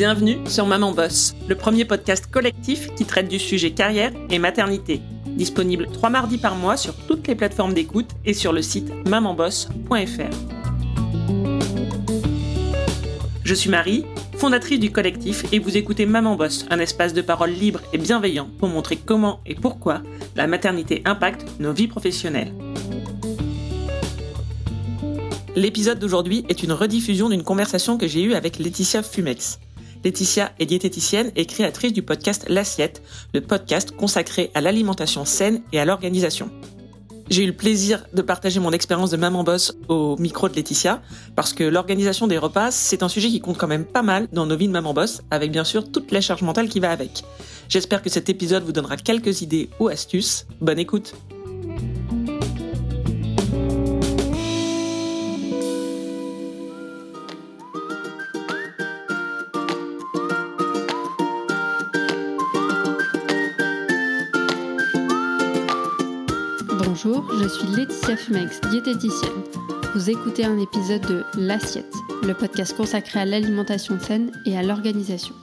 Bienvenue 0.00 0.38
sur 0.46 0.64
Maman 0.64 0.92
Boss, 0.92 1.34
le 1.46 1.54
premier 1.54 1.84
podcast 1.84 2.26
collectif 2.30 2.88
qui 2.94 3.04
traite 3.04 3.28
du 3.28 3.38
sujet 3.38 3.72
carrière 3.72 4.12
et 4.30 4.38
maternité. 4.38 5.02
Disponible 5.26 5.88
trois 5.92 6.08
mardis 6.08 6.38
par 6.38 6.54
mois 6.54 6.78
sur 6.78 6.94
toutes 7.06 7.28
les 7.28 7.34
plateformes 7.34 7.74
d'écoute 7.74 8.08
et 8.24 8.32
sur 8.32 8.54
le 8.54 8.62
site 8.62 8.90
mamanboss.fr. 9.06 10.34
Je 13.44 13.54
suis 13.54 13.68
Marie, 13.68 14.06
fondatrice 14.38 14.80
du 14.80 14.90
collectif, 14.90 15.44
et 15.52 15.58
vous 15.58 15.76
écoutez 15.76 16.06
Maman 16.06 16.34
Boss, 16.34 16.64
un 16.70 16.78
espace 16.78 17.12
de 17.12 17.20
parole 17.20 17.50
libre 17.50 17.82
et 17.92 17.98
bienveillant 17.98 18.48
pour 18.58 18.70
montrer 18.70 18.96
comment 18.96 19.40
et 19.44 19.54
pourquoi 19.54 20.00
la 20.34 20.46
maternité 20.46 21.02
impacte 21.04 21.44
nos 21.60 21.74
vies 21.74 21.88
professionnelles. 21.88 22.54
L'épisode 25.56 25.98
d'aujourd'hui 25.98 26.46
est 26.48 26.62
une 26.62 26.72
rediffusion 26.72 27.28
d'une 27.28 27.42
conversation 27.42 27.98
que 27.98 28.06
j'ai 28.06 28.22
eue 28.22 28.32
avec 28.32 28.58
Laetitia 28.58 29.02
Fumex. 29.02 29.58
Laetitia 30.04 30.52
est 30.58 30.66
diététicienne 30.66 31.30
et 31.36 31.46
créatrice 31.46 31.92
du 31.92 32.02
podcast 32.02 32.46
L'Assiette, 32.48 33.02
le 33.34 33.40
podcast 33.40 33.92
consacré 33.92 34.50
à 34.54 34.60
l'alimentation 34.60 35.24
saine 35.24 35.62
et 35.72 35.80
à 35.80 35.84
l'organisation. 35.84 36.50
J'ai 37.30 37.44
eu 37.44 37.46
le 37.46 37.56
plaisir 37.56 38.04
de 38.12 38.22
partager 38.22 38.58
mon 38.58 38.72
expérience 38.72 39.10
de 39.10 39.16
maman 39.16 39.44
boss 39.44 39.76
au 39.86 40.16
micro 40.16 40.48
de 40.48 40.56
Laetitia, 40.56 41.00
parce 41.36 41.52
que 41.52 41.62
l'organisation 41.62 42.26
des 42.26 42.38
repas, 42.38 42.72
c'est 42.72 43.04
un 43.04 43.08
sujet 43.08 43.28
qui 43.28 43.40
compte 43.40 43.56
quand 43.56 43.68
même 43.68 43.84
pas 43.84 44.02
mal 44.02 44.26
dans 44.32 44.46
nos 44.46 44.56
vies 44.56 44.66
de 44.66 44.72
maman 44.72 44.92
boss, 44.92 45.22
avec 45.30 45.52
bien 45.52 45.62
sûr 45.64 45.92
toute 45.92 46.10
la 46.10 46.20
charge 46.20 46.42
mentale 46.42 46.68
qui 46.68 46.80
va 46.80 46.90
avec. 46.90 47.22
J'espère 47.68 48.02
que 48.02 48.10
cet 48.10 48.28
épisode 48.28 48.64
vous 48.64 48.72
donnera 48.72 48.96
quelques 48.96 49.42
idées 49.42 49.70
ou 49.78 49.86
astuces. 49.86 50.46
Bonne 50.60 50.80
écoute! 50.80 51.14
Bonjour, 67.02 67.32
je 67.40 67.48
suis 67.48 67.66
Laetitia 67.68 68.16
Fumex, 68.16 68.60
diététicienne. 68.70 69.42
Vous 69.94 70.10
écoutez 70.10 70.44
un 70.44 70.58
épisode 70.58 71.00
de 71.02 71.24
L'Assiette, 71.34 71.94
le 72.22 72.34
podcast 72.34 72.76
consacré 72.76 73.20
à 73.20 73.24
l'alimentation 73.24 73.98
saine 73.98 74.30
et 74.44 74.54
à 74.58 74.62
l'organisation. 74.62 75.34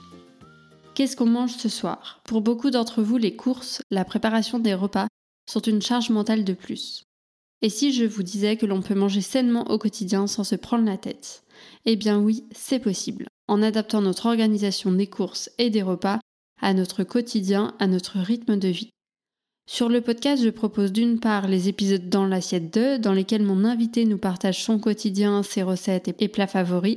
Qu'est-ce 0.94 1.16
qu'on 1.16 1.26
mange 1.26 1.56
ce 1.56 1.68
soir? 1.68 2.20
Pour 2.24 2.42
beaucoup 2.42 2.70
d'entre 2.70 3.02
vous, 3.02 3.16
les 3.16 3.34
courses, 3.34 3.82
la 3.90 4.04
préparation 4.04 4.60
des 4.60 4.74
repas 4.74 5.08
sont 5.50 5.60
une 5.60 5.82
charge 5.82 6.10
mentale 6.10 6.44
de 6.44 6.52
plus. 6.52 7.02
Et 7.62 7.70
si 7.70 7.92
je 7.92 8.04
vous 8.04 8.22
disais 8.22 8.56
que 8.56 8.66
l'on 8.66 8.82
peut 8.82 8.94
manger 8.94 9.22
sainement 9.22 9.68
au 9.70 9.78
quotidien 9.78 10.28
sans 10.28 10.44
se 10.44 10.54
prendre 10.54 10.84
la 10.84 10.98
tête? 10.98 11.42
Eh 11.86 11.96
bien 11.96 12.20
oui, 12.20 12.44
c'est 12.52 12.78
possible, 12.78 13.26
en 13.48 13.62
adaptant 13.62 14.02
notre 14.02 14.26
organisation 14.26 14.92
des 14.92 15.08
courses 15.08 15.50
et 15.58 15.70
des 15.70 15.82
repas 15.82 16.20
à 16.60 16.72
notre 16.72 17.02
quotidien, 17.02 17.74
à 17.80 17.88
notre 17.88 18.18
rythme 18.18 18.58
de 18.58 18.68
vie. 18.68 18.90
Sur 19.70 19.90
le 19.90 20.00
podcast, 20.00 20.42
je 20.42 20.48
propose 20.48 20.92
d'une 20.92 21.20
part 21.20 21.46
les 21.46 21.68
épisodes 21.68 22.08
dans 22.08 22.24
l'assiette 22.24 22.72
2, 22.72 22.98
dans 22.98 23.12
lesquels 23.12 23.42
mon 23.42 23.66
invité 23.66 24.06
nous 24.06 24.16
partage 24.16 24.64
son 24.64 24.78
quotidien, 24.78 25.42
ses 25.42 25.62
recettes 25.62 26.08
et 26.08 26.28
plats 26.28 26.46
favoris, 26.46 26.96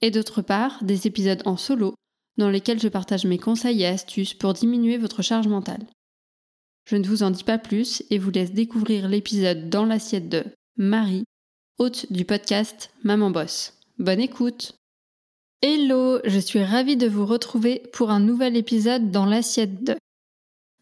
et 0.00 0.10
d'autre 0.10 0.40
part 0.40 0.82
des 0.82 1.06
épisodes 1.06 1.42
en 1.44 1.58
solo, 1.58 1.94
dans 2.38 2.48
lesquels 2.48 2.80
je 2.80 2.88
partage 2.88 3.26
mes 3.26 3.36
conseils 3.36 3.82
et 3.82 3.86
astuces 3.86 4.32
pour 4.32 4.54
diminuer 4.54 4.96
votre 4.96 5.20
charge 5.20 5.46
mentale. 5.46 5.86
Je 6.86 6.96
ne 6.96 7.06
vous 7.06 7.22
en 7.22 7.30
dis 7.30 7.44
pas 7.44 7.58
plus 7.58 8.02
et 8.08 8.16
vous 8.16 8.30
laisse 8.30 8.54
découvrir 8.54 9.06
l'épisode 9.06 9.68
dans 9.68 9.84
l'assiette 9.84 10.30
de 10.30 10.44
Marie, 10.78 11.24
hôte 11.76 12.10
du 12.10 12.24
podcast 12.24 12.92
Maman 13.04 13.30
Boss. 13.30 13.74
Bonne 13.98 14.20
écoute 14.20 14.72
Hello, 15.60 16.18
je 16.24 16.38
suis 16.38 16.64
ravie 16.64 16.96
de 16.96 17.08
vous 17.08 17.26
retrouver 17.26 17.82
pour 17.92 18.10
un 18.10 18.20
nouvel 18.20 18.56
épisode 18.56 19.10
dans 19.10 19.26
l'assiette 19.26 19.84
2. 19.84 19.96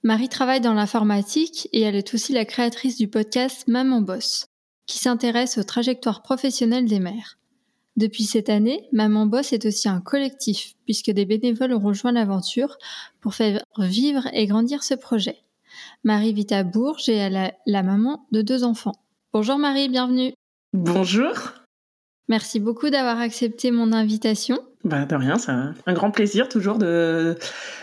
Marie 0.05 0.29
travaille 0.29 0.61
dans 0.61 0.75
l'informatique 0.75 1.69
et 1.73 1.81
elle 1.81 1.97
est 1.97 2.15
aussi 2.15 2.33
la 2.33 2.45
créatrice 2.45 2.97
du 2.97 3.09
podcast 3.09 3.67
Maman 3.67 4.01
Boss, 4.01 4.47
qui 4.87 4.99
s'intéresse 4.99 5.59
aux 5.59 5.65
trajectoires 5.65 6.23
professionnelles 6.23 6.87
des 6.87 7.01
mères. 7.01 7.39
Depuis 7.97 8.23
cette 8.23 8.49
année, 8.49 8.89
Maman 8.93 9.27
Boss 9.27 9.53
est 9.53 9.67
aussi 9.67 9.89
un 9.89 10.01
collectif, 10.01 10.75
puisque 10.85 11.11
des 11.11 11.25
bénévoles 11.25 11.75
ont 11.75 11.81
rejoint 11.81 12.13
l'aventure 12.13 12.79
pour 13.21 13.35
faire 13.35 13.61
vivre 13.77 14.29
et 14.33 14.47
grandir 14.47 14.85
ce 14.85 14.95
projet. 14.95 15.43
Marie 16.05 16.33
vit 16.33 16.47
à 16.51 16.63
Bourges 16.63 17.09
et 17.09 17.17
elle 17.17 17.37
est 17.37 17.57
la 17.67 17.83
maman 17.83 18.25
de 18.31 18.41
deux 18.41 18.63
enfants. 18.63 18.95
Bonjour 19.33 19.59
Marie, 19.59 19.89
bienvenue. 19.89 20.33
Bonjour. 20.73 21.35
Merci 22.29 22.61
beaucoup 22.61 22.91
d'avoir 22.91 23.19
accepté 23.21 23.71
mon 23.71 23.93
invitation. 23.93 24.59
Bah, 24.85 25.07
de 25.07 25.15
rien, 25.15 25.39
c'est 25.39 25.51
un 25.51 25.93
grand 25.93 26.11
plaisir 26.11 26.49
toujours 26.49 26.79
de, 26.79 27.37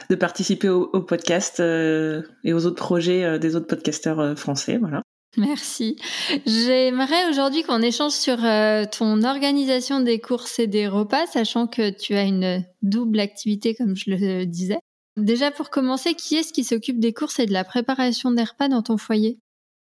de 0.10 0.16
participer 0.16 0.70
au, 0.70 1.02
podcast 1.02 1.60
euh, 1.60 2.22
et 2.44 2.54
aux 2.54 2.66
autres 2.66 2.82
projets 2.82 3.24
euh, 3.24 3.38
des 3.38 3.56
autres 3.56 3.68
podcasteurs 3.68 4.20
euh, 4.20 4.36
français. 4.36 4.78
Voilà. 4.78 5.02
Merci. 5.38 5.98
J'aimerais 6.46 7.30
aujourd'hui 7.30 7.64
qu'on 7.64 7.82
échange 7.82 8.14
sur 8.14 8.38
ton 8.38 9.22
organisation 9.24 10.00
des 10.00 10.22
courses 10.22 10.60
et 10.60 10.68
des 10.68 10.88
repas, 10.88 11.26
sachant 11.26 11.68
que 11.68 11.90
tu 11.90 12.16
as 12.16 12.24
une 12.24 12.64
double 12.82 13.20
activité, 13.20 13.76
comme 13.76 13.98
je 13.98 14.12
le 14.12 14.46
disais. 14.46 14.80
Déjà, 15.18 15.52
pour 15.52 15.70
commencer, 15.70 16.14
qui 16.14 16.38
est-ce 16.38 16.54
qui 16.54 16.64
s'occupe 16.64 17.02
des 17.02 17.12
courses 17.12 17.40
et 17.40 17.48
de 17.48 17.52
la 17.52 17.66
préparation 17.66 18.32
des 18.32 18.46
repas 18.46 18.70
dans 18.70 18.82
ton 18.82 18.98
foyer? 18.98 19.38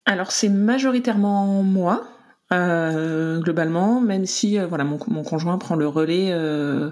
Alors, 0.06 0.32
c'est 0.32 0.50
majoritairement 0.50 1.62
moi. 1.62 2.08
Euh, 2.54 3.40
globalement, 3.40 4.00
même 4.00 4.26
si 4.26 4.58
euh, 4.58 4.68
voilà 4.68 4.86
mon, 4.86 4.98
mon, 5.08 5.24
conjoint 5.24 5.58
prend 5.58 5.76
le 5.76 5.88
relais 5.88 6.32
euh, 6.32 6.92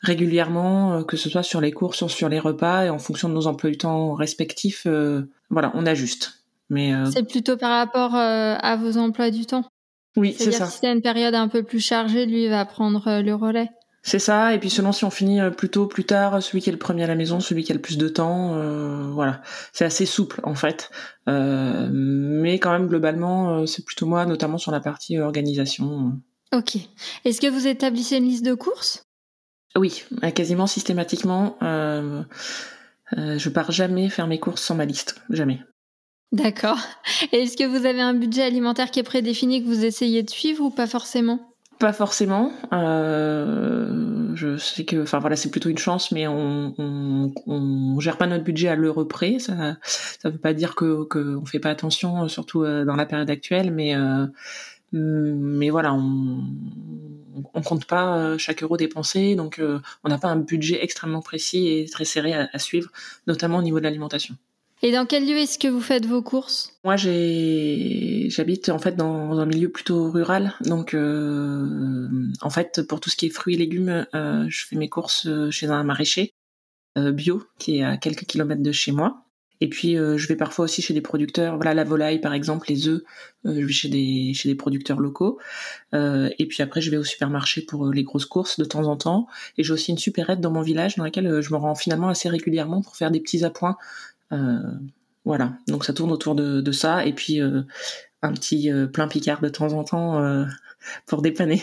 régulièrement, 0.00 1.04
que 1.04 1.18
ce 1.18 1.28
soit 1.28 1.42
sur 1.42 1.60
les 1.60 1.72
courses 1.72 2.00
ou 2.00 2.08
sur 2.08 2.30
les 2.30 2.38
repas, 2.38 2.86
et 2.86 2.90
en 2.90 2.98
fonction 2.98 3.28
de 3.28 3.34
nos 3.34 3.46
emplois 3.46 3.70
du 3.70 3.76
temps 3.76 4.14
respectifs, 4.14 4.86
voilà, 5.50 5.72
on 5.74 5.86
ajuste. 5.86 6.44
Mais 6.70 6.92
c'est 7.12 7.28
plutôt 7.28 7.56
par 7.56 7.78
rapport 7.78 8.14
à 8.14 8.76
vos 8.76 8.96
emplois 8.96 9.30
du 9.30 9.46
temps. 9.46 9.64
Oui, 10.16 10.34
c'est 10.38 10.52
ça. 10.52 10.66
Si 10.66 10.78
c'est 10.80 10.92
une 10.92 11.02
période 11.02 11.34
un 11.34 11.48
peu 11.48 11.62
plus 11.62 11.80
chargée, 11.80 12.24
lui 12.26 12.48
va 12.48 12.64
prendre 12.64 13.20
le 13.20 13.34
relais. 13.34 13.70
C'est 14.06 14.18
ça, 14.18 14.54
et 14.54 14.58
puis 14.58 14.68
selon 14.68 14.92
si 14.92 15.06
on 15.06 15.10
finit 15.10 15.40
euh, 15.40 15.48
plus 15.48 15.70
tôt, 15.70 15.86
plus 15.86 16.04
tard, 16.04 16.42
celui 16.42 16.60
qui 16.60 16.68
est 16.68 16.72
le 16.72 16.78
premier 16.78 17.04
à 17.04 17.06
la 17.06 17.14
maison, 17.14 17.40
celui 17.40 17.64
qui 17.64 17.72
a 17.72 17.74
le 17.74 17.80
plus 17.80 17.96
de 17.96 18.06
temps, 18.06 18.54
euh, 18.54 19.10
voilà. 19.10 19.40
C'est 19.72 19.86
assez 19.86 20.04
souple 20.04 20.40
en 20.44 20.54
fait, 20.54 20.90
euh, 21.26 21.88
mais 21.90 22.58
quand 22.58 22.70
même 22.70 22.86
globalement, 22.86 23.66
c'est 23.66 23.82
plutôt 23.82 24.04
moi, 24.04 24.26
notamment 24.26 24.58
sur 24.58 24.72
la 24.72 24.80
partie 24.80 25.18
organisation. 25.18 26.20
Ok. 26.54 26.76
Est-ce 27.24 27.40
que 27.40 27.46
vous 27.46 27.66
établissez 27.66 28.18
une 28.18 28.24
liste 28.24 28.44
de 28.44 28.52
courses? 28.52 29.06
Oui, 29.74 30.04
quasiment 30.34 30.66
systématiquement. 30.66 31.56
je 31.62 33.48
pars 33.48 33.72
jamais 33.72 34.10
faire 34.10 34.26
mes 34.26 34.38
courses 34.38 34.62
sans 34.62 34.74
ma 34.74 34.84
liste, 34.84 35.16
jamais. 35.30 35.60
D'accord. 36.30 36.78
Est-ce 37.32 37.56
que 37.56 37.64
vous 37.64 37.86
avez 37.86 38.02
un 38.02 38.12
budget 38.12 38.42
alimentaire 38.42 38.90
qui 38.90 39.00
est 39.00 39.04
prédéfini 39.04 39.62
que 39.62 39.68
vous 39.68 39.86
essayez 39.86 40.22
de 40.22 40.30
suivre 40.30 40.62
ou 40.62 40.70
pas 40.70 40.86
forcément? 40.86 41.53
Pas 41.84 41.92
forcément. 41.92 42.50
Euh, 42.72 44.34
je 44.34 44.56
sais 44.56 44.86
que, 44.86 45.02
enfin 45.02 45.18
voilà, 45.18 45.36
c'est 45.36 45.50
plutôt 45.50 45.68
une 45.68 45.76
chance, 45.76 46.12
mais 46.12 46.26
on, 46.26 46.72
on, 47.46 48.00
gère 48.00 48.16
pas 48.16 48.26
notre 48.26 48.42
budget 48.42 48.68
à 48.68 48.74
l'euro 48.74 49.04
près. 49.04 49.38
Ça, 49.38 49.76
ça 49.82 50.30
veut 50.30 50.38
pas 50.38 50.54
dire 50.54 50.76
que 50.76 51.02
qu'on 51.04 51.44
fait 51.44 51.58
pas 51.58 51.68
attention, 51.68 52.26
surtout 52.26 52.62
euh, 52.62 52.86
dans 52.86 52.96
la 52.96 53.04
période 53.04 53.28
actuelle, 53.28 53.70
mais 53.70 53.94
euh, 53.94 54.26
mais 54.92 55.68
voilà, 55.68 55.92
on, 55.92 56.42
compte 57.62 57.84
pas 57.84 58.38
chaque 58.38 58.62
euro 58.62 58.78
dépensé, 58.78 59.34
donc 59.34 59.60
on 60.04 60.08
n'a 60.08 60.18
pas 60.18 60.28
un 60.28 60.36
budget 60.36 60.82
extrêmement 60.82 61.20
précis 61.20 61.68
et 61.68 61.86
très 61.90 62.06
serré 62.06 62.32
à 62.32 62.58
suivre, 62.58 62.90
notamment 63.26 63.58
au 63.58 63.62
niveau 63.62 63.78
de 63.78 63.84
l'alimentation. 63.84 64.36
Et 64.86 64.92
dans 64.92 65.06
quel 65.06 65.26
lieu 65.26 65.38
est-ce 65.38 65.58
que 65.58 65.66
vous 65.66 65.80
faites 65.80 66.04
vos 66.04 66.20
courses? 66.20 66.70
Moi, 66.84 66.96
j'habite 66.96 68.68
en 68.68 68.78
fait 68.78 68.94
dans 68.96 69.38
un 69.38 69.46
milieu 69.46 69.70
plutôt 69.70 70.10
rural, 70.10 70.52
donc 70.60 70.92
euh, 70.92 72.06
en 72.42 72.50
fait 72.50 72.82
pour 72.86 73.00
tout 73.00 73.08
ce 73.08 73.16
qui 73.16 73.24
est 73.24 73.30
fruits 73.30 73.54
et 73.54 73.58
légumes, 73.58 74.06
euh, 74.14 74.44
je 74.50 74.66
fais 74.66 74.76
mes 74.76 74.90
courses 74.90 75.26
euh, 75.26 75.50
chez 75.50 75.68
un 75.68 75.82
maraîcher 75.84 76.34
bio 76.96 77.42
qui 77.58 77.78
est 77.78 77.82
à 77.82 77.96
quelques 77.96 78.24
kilomètres 78.24 78.62
de 78.62 78.72
chez 78.72 78.92
moi. 78.92 79.22
Et 79.60 79.68
puis 79.68 79.94
je 79.94 80.28
vais 80.28 80.36
parfois 80.36 80.66
aussi 80.66 80.82
chez 80.82 80.94
des 80.94 81.00
producteurs, 81.00 81.56
voilà 81.56 81.74
la 81.74 81.82
volaille 81.82 82.20
par 82.20 82.34
exemple, 82.34 82.66
les 82.68 82.86
œufs, 82.86 83.02
je 83.44 83.50
vais 83.50 83.72
chez 83.72 83.88
des 83.88 84.32
chez 84.34 84.48
des 84.48 84.54
producteurs 84.54 85.00
locaux. 85.00 85.40
et 85.92 86.46
puis 86.48 86.62
après 86.62 86.80
je 86.80 86.90
vais 86.92 86.96
au 86.96 87.02
supermarché 87.02 87.62
pour 87.62 87.90
les 87.90 88.04
grosses 88.04 88.26
courses 88.26 88.60
de 88.60 88.64
temps 88.64 88.84
en 88.84 88.96
temps. 88.96 89.26
Et 89.58 89.64
j'ai 89.64 89.72
aussi 89.72 89.90
une 89.90 89.98
supérette 89.98 90.40
dans 90.40 90.52
mon 90.52 90.62
village 90.62 90.94
dans 90.94 91.04
laquelle 91.04 91.40
je 91.40 91.52
me 91.52 91.56
rends 91.56 91.74
finalement 91.74 92.08
assez 92.08 92.28
régulièrement 92.28 92.80
pour 92.80 92.94
faire 92.94 93.10
des 93.10 93.20
petits 93.20 93.44
appoints 93.44 93.76
voilà, 95.24 95.54
donc 95.68 95.84
ça 95.84 95.94
tourne 95.94 96.12
autour 96.12 96.34
de, 96.34 96.72
ça 96.72 97.06
et 97.06 97.12
puis 97.12 97.40
euh, 97.40 97.62
un 98.22 98.32
petit 98.32 98.70
euh, 98.70 98.86
plein 98.86 99.08
picard 99.08 99.40
de 99.40 99.48
temps 99.48 99.72
en 99.72 99.84
temps 99.84 100.44
pour 101.06 101.22
dépanner. 101.22 101.62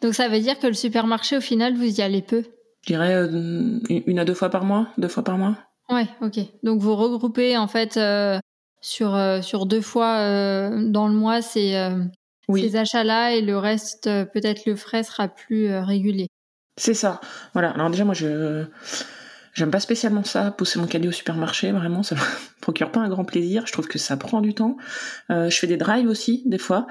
Donc 0.00 0.14
ça 0.14 0.28
veut 0.28 0.40
dire 0.40 0.58
que 0.58 0.66
le 0.68 0.74
supermarché, 0.74 1.36
au 1.36 1.40
final, 1.40 1.74
vous 1.74 1.98
y 1.98 2.02
allez 2.02 2.22
peu? 2.22 2.44
Je 2.82 2.94
dirais 2.94 3.28
une 4.06 4.18
à 4.18 4.24
deux 4.24 4.34
fois 4.34 4.48
par 4.48 4.64
mois, 4.64 4.88
deux 4.96 5.08
fois 5.08 5.24
par 5.24 5.36
mois. 5.36 5.58
Ouais, 5.90 6.06
ok. 6.20 6.38
Donc 6.62 6.80
vous 6.80 6.94
regroupez 6.94 7.56
en 7.56 7.66
fait 7.66 7.98
sur 8.80 9.18
sur 9.42 9.66
deux 9.66 9.80
fois 9.80 10.70
dans 10.80 11.08
le 11.08 11.14
mois 11.14 11.42
ces 11.42 11.90
ces 12.54 12.76
achats-là 12.76 13.34
et 13.34 13.42
le 13.42 13.58
reste 13.58 14.04
peut-être 14.32 14.66
le 14.66 14.76
frais 14.76 15.02
sera 15.02 15.26
plus 15.26 15.74
régulier. 15.78 16.28
C'est 16.76 16.94
ça. 16.94 17.20
Voilà. 17.54 17.70
Alors 17.70 17.90
déjà, 17.90 18.04
moi, 18.04 18.14
je 18.14 18.66
j'aime 19.58 19.70
pas 19.70 19.80
spécialement 19.80 20.24
ça, 20.24 20.50
pousser 20.52 20.78
mon 20.78 20.86
caddie 20.86 21.08
au 21.08 21.12
supermarché. 21.12 21.72
Vraiment, 21.72 22.02
ça 22.02 22.14
me 22.14 22.20
procure 22.60 22.90
pas 22.90 23.00
un 23.00 23.08
grand 23.08 23.24
plaisir. 23.24 23.66
Je 23.66 23.72
trouve 23.72 23.88
que 23.88 23.98
ça 23.98 24.16
prend 24.16 24.40
du 24.40 24.54
temps. 24.54 24.76
Euh, 25.30 25.50
je 25.50 25.58
fais 25.58 25.66
des 25.66 25.76
drives 25.76 26.08
aussi, 26.08 26.42
des 26.46 26.58
fois. 26.58 26.86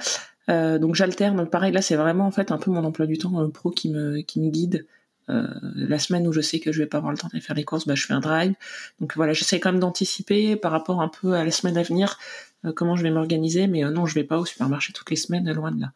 Euh, 0.50 0.78
donc 0.78 0.96
j'alterne. 0.96 1.50
Pareil, 1.50 1.72
là, 1.72 1.82
c'est 1.82 1.96
vraiment 1.96 2.28
en 2.28 2.32
fait 2.32 2.52
un 2.52 2.58
peu 2.58 2.70
mon 2.70 2.84
emploi 2.84 3.06
du 3.06 3.18
temps 3.18 3.42
euh, 3.42 3.48
pro 3.48 3.72
qui 3.72 3.90
me 3.90 4.22
qui 4.22 4.40
me 4.40 4.50
guide. 4.50 4.86
la 5.28 6.00
semaine 6.00 6.26
où 6.28 6.32
je 6.32 6.40
sais 6.40 6.60
que 6.60 6.72
je 6.72 6.80
vais 6.80 6.86
pas 6.88 7.00
avoir 7.00 7.12
le 7.12 7.18
temps 7.18 7.28
d'aller 7.28 7.42
faire 7.42 7.56
les 7.56 7.66
courses, 7.66 7.86
bah, 7.86 7.96
je 7.96 8.06
fais 8.06 8.14
un 8.14 8.22
drive. 8.22 8.54
Donc 9.02 9.16
voilà, 9.16 9.34
j'essaie 9.34 9.60
quand 9.60 9.72
même 9.72 9.82
d'anticiper 9.82 10.56
par 10.56 10.72
rapport 10.72 11.02
un 11.02 11.10
peu 11.10 11.34
à 11.34 11.44
la 11.44 11.52
semaine 11.52 11.78
à 11.78 11.84
venir 11.84 12.18
comment 12.76 12.96
je 12.96 13.04
vais 13.04 13.12
m'organiser. 13.12 13.68
Mais 13.68 13.82
non, 13.92 14.06
je 14.06 14.16
vais 14.16 14.24
pas 14.24 14.38
au 14.38 14.46
supermarché 14.46 14.94
toutes 14.94 15.10
les 15.10 15.18
semaines, 15.18 15.52
loin 15.52 15.72
de 15.72 15.82
là. 15.82 15.92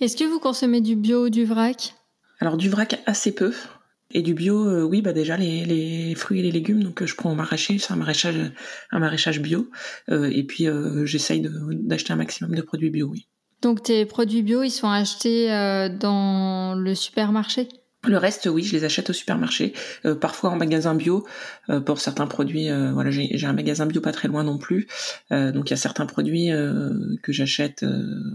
Est-ce 0.00 0.18
que 0.18 0.24
vous 0.24 0.38
consommez 0.38 0.82
du 0.82 0.96
bio 0.96 1.26
ou 1.26 1.30
du 1.30 1.46
vrac? 1.46 1.94
Alors 2.38 2.58
du 2.58 2.68
vrac 2.68 3.02
assez 3.06 3.34
peu. 3.34 3.54
Et 4.12 4.22
du 4.22 4.34
bio, 4.34 4.68
euh, 4.68 4.82
oui, 4.82 5.02
bah 5.02 5.12
déjà 5.12 5.36
les, 5.36 6.14
fruits 6.14 6.38
et 6.38 6.42
les 6.42 6.52
légumes, 6.52 6.82
donc 6.82 7.02
euh, 7.02 7.06
je 7.06 7.16
prends 7.16 7.32
au 7.32 7.34
maraîcher, 7.34 7.78
c'est 7.78 7.92
un 7.92 7.96
maraîchage, 7.96 8.36
un 8.92 8.98
maraîchage 9.00 9.40
bio, 9.40 9.68
euh, 10.10 10.30
et 10.32 10.44
puis 10.44 10.68
j'essaye 11.04 11.46
d'acheter 11.72 12.12
un 12.12 12.16
maximum 12.16 12.54
de 12.54 12.62
produits 12.62 12.90
bio, 12.90 13.08
oui. 13.08 13.28
Donc 13.62 13.82
tes 13.82 14.04
produits 14.06 14.42
bio, 14.42 14.62
ils 14.62 14.70
sont 14.70 14.88
achetés 14.88 15.48
dans 15.98 16.74
le 16.74 16.94
supermarché? 16.94 17.68
Le 18.06 18.18
reste, 18.18 18.46
oui, 18.46 18.62
je 18.62 18.72
les 18.76 18.84
achète 18.84 19.10
au 19.10 19.12
supermarché, 19.12 19.72
parfois 20.20 20.50
en 20.50 20.56
magasin 20.56 20.94
bio 20.94 21.26
pour 21.86 21.98
certains 21.98 22.26
produits. 22.26 22.68
voilà, 22.92 23.10
j'ai 23.10 23.46
un 23.46 23.54
magasin 23.54 23.86
bio 23.86 24.00
pas 24.00 24.12
très 24.12 24.28
loin 24.28 24.44
non 24.44 24.58
plus, 24.58 24.86
donc 25.30 25.68
il 25.68 25.70
y 25.70 25.72
a 25.72 25.78
certains 25.78 26.06
produits 26.06 26.50
que 27.22 27.32
j'achète 27.32 27.84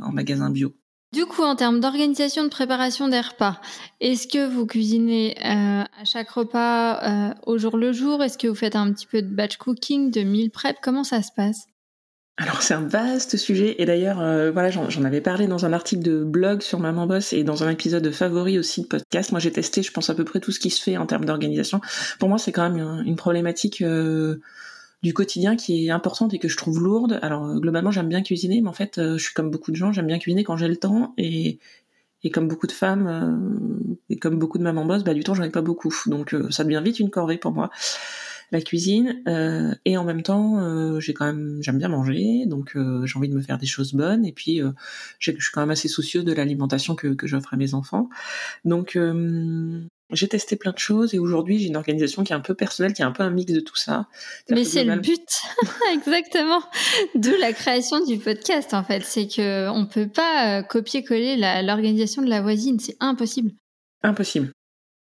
en 0.02 0.12
magasin 0.12 0.50
bio. 0.50 0.74
Du 1.14 1.26
coup, 1.26 1.44
en 1.44 1.58
termes 1.58 1.82
d'organisation 1.82 2.46
de 2.46 2.50
préparation 2.50 3.10
des 3.10 3.20
repas, 3.20 3.60
est-ce 4.00 4.28
que 4.28 4.48
vous 4.48 4.66
cuisinez 4.66 5.36
euh, 5.44 5.84
à 5.84 6.06
chaque 6.06 6.30
repas 6.30 7.04
euh, 7.04 7.34
au 7.46 7.58
jour 7.58 7.76
le 7.76 7.92
jour? 7.92 8.24
Est-ce 8.24 8.38
que 8.38 8.48
vous 8.48 8.56
faites 8.56 8.78
un 8.78 8.94
petit 8.94 9.08
peu 9.08 9.22
de 9.22 9.28
batch 9.28 9.58
cooking, 9.58 10.10
de 10.10 10.22
meal 10.22 10.50
prep? 10.52 10.78
Comment 10.82 11.04
ça 11.04 11.22
se 11.22 11.32
passe? 11.36 11.66
Alors 12.38 12.62
c'est 12.62 12.74
un 12.74 12.88
vaste 12.88 13.36
sujet 13.36 13.76
et 13.78 13.86
d'ailleurs 13.86 14.20
euh, 14.22 14.52
voilà 14.52 14.72
j'en 14.72 15.04
avais 15.04 15.22
parlé 15.22 15.48
dans 15.48 15.66
un 15.66 15.74
article 15.74 16.02
de 16.02 16.24
blog 16.24 16.62
sur 16.62 16.80
Maman 16.80 17.06
Boss 17.06 17.34
et 17.34 17.44
dans 17.44 17.64
un 17.64 17.70
épisode 17.70 18.02
de 18.02 18.10
favori 18.10 18.58
aussi 18.58 18.82
de 18.82 18.88
podcast. 18.88 19.32
Moi 19.32 19.40
j'ai 19.40 19.52
testé 19.52 19.84
je 19.84 19.92
pense 19.92 20.10
à 20.10 20.16
peu 20.16 20.24
près 20.24 20.40
tout 20.40 20.52
ce 20.52 20.60
qui 20.60 20.70
se 20.70 20.82
fait 20.82 20.98
en 20.98 21.06
termes 21.06 21.26
d'organisation. 21.26 21.82
Pour 22.20 22.30
moi 22.30 22.40
c'est 22.40 22.54
quand 22.54 22.68
même 22.68 23.04
une 23.06 23.18
problématique 23.18 23.84
du 25.04 25.14
quotidien 25.14 25.56
qui 25.56 25.88
est 25.88 25.90
importante 25.90 26.34
et 26.34 26.40
que 26.40 26.48
je 26.48 26.58
trouve 26.58 26.82
lourde. 26.82 27.20
Alors 27.22 27.46
euh, 27.46 27.60
globalement 27.60 27.92
j'aime 27.92 28.10
bien 28.10 28.22
cuisiner, 28.22 28.62
mais 28.62 28.70
en 28.70 28.74
fait 28.74 28.98
euh, 28.98 29.18
je 29.18 29.24
suis 29.24 29.34
comme 29.34 29.50
beaucoup 29.50 29.72
de 29.72 29.76
gens, 29.76 29.92
j'aime 29.92 30.08
bien 30.08 30.20
cuisiner 30.20 30.44
quand 30.44 30.58
j'ai 30.58 30.68
le 30.68 30.78
temps. 30.78 31.14
Et 31.18 31.60
et 32.24 32.30
comme 32.30 32.48
beaucoup 32.48 32.68
de 32.68 32.72
femmes 32.72 33.08
euh, 33.08 33.96
et 34.10 34.18
comme 34.18 34.38
beaucoup 34.38 34.60
de 34.60 34.64
mamans 34.64 34.86
boss, 34.86 35.04
bah 35.04 35.16
du 35.16 35.24
temps 35.24 35.34
j'en 35.34 35.44
ai 35.44 35.50
pas 35.50 35.62
beaucoup, 35.62 35.94
donc 36.06 36.36
ça 36.52 36.64
devient 36.64 36.82
vite 36.84 37.00
une 37.00 37.10
corvée 37.10 37.38
pour 37.38 37.52
moi 37.52 37.72
la 38.52 38.62
cuisine. 38.62 39.24
Et 39.86 39.98
en 39.98 40.04
même 40.04 40.24
temps 40.24 41.00
j'ai 41.00 41.14
quand 41.14 41.26
même 41.26 41.60
j'aime 41.62 41.78
bien 41.78 41.88
manger. 41.88 42.46
Donc 42.46 42.76
j'ai 42.76 43.18
envie 43.18 43.30
de 43.30 43.34
me 43.34 43.42
faire 43.42 43.58
des 43.58 43.66
choses 43.66 43.94
bonnes. 43.94 44.26
Et 44.26 44.34
puis 44.34 44.60
je 45.20 45.32
suis 45.32 45.52
quand 45.54 45.62
même 45.62 45.72
assez 45.72 45.88
soucieuse 45.88 46.26
de 46.26 46.34
l'alimentation 46.34 46.96
que, 46.96 47.08
que 47.08 47.28
j'offre 47.28 47.54
à 47.54 47.58
mes 47.58 47.74
enfants. 47.74 48.10
Donc 48.66 48.98
j'ai 50.12 50.28
testé 50.28 50.56
plein 50.56 50.72
de 50.72 50.78
choses 50.78 51.14
et 51.14 51.20
aujourd'hui 51.20 51.60
j'ai 51.60 51.68
une 51.68 51.76
organisation 51.76 52.24
qui 52.24 52.34
est 52.34 52.36
un 52.36 52.42
peu 52.42 52.54
personnelle, 52.54 52.94
qui 52.94 53.02
est 53.02 53.06
un 53.06 53.12
peu 53.12 53.24
un 53.24 53.30
mix 53.30 53.52
de 53.52 53.60
tout 53.60 53.76
ça. 53.76 54.08
Mais 54.50 54.64
c'est 54.64 54.84
le 54.84 54.98
but, 54.98 55.28
exactement, 55.94 56.62
de 57.16 57.32
la 57.40 57.54
création 57.54 58.04
du 58.06 58.18
podcast 58.18 58.74
en 58.74 58.84
fait. 58.84 59.04
C'est 59.04 59.28
que 59.28 59.70
on 59.70 59.86
peut 59.86 60.08
pas 60.08 60.60
euh, 60.60 60.64
copier-coller 60.64 61.38
l'organisation 61.64 62.22
de 62.22 62.30
la 62.30 62.42
voisine, 62.42 62.80
c'est 62.80 62.98
impossible. 63.00 63.52
Impossible. 64.04 64.52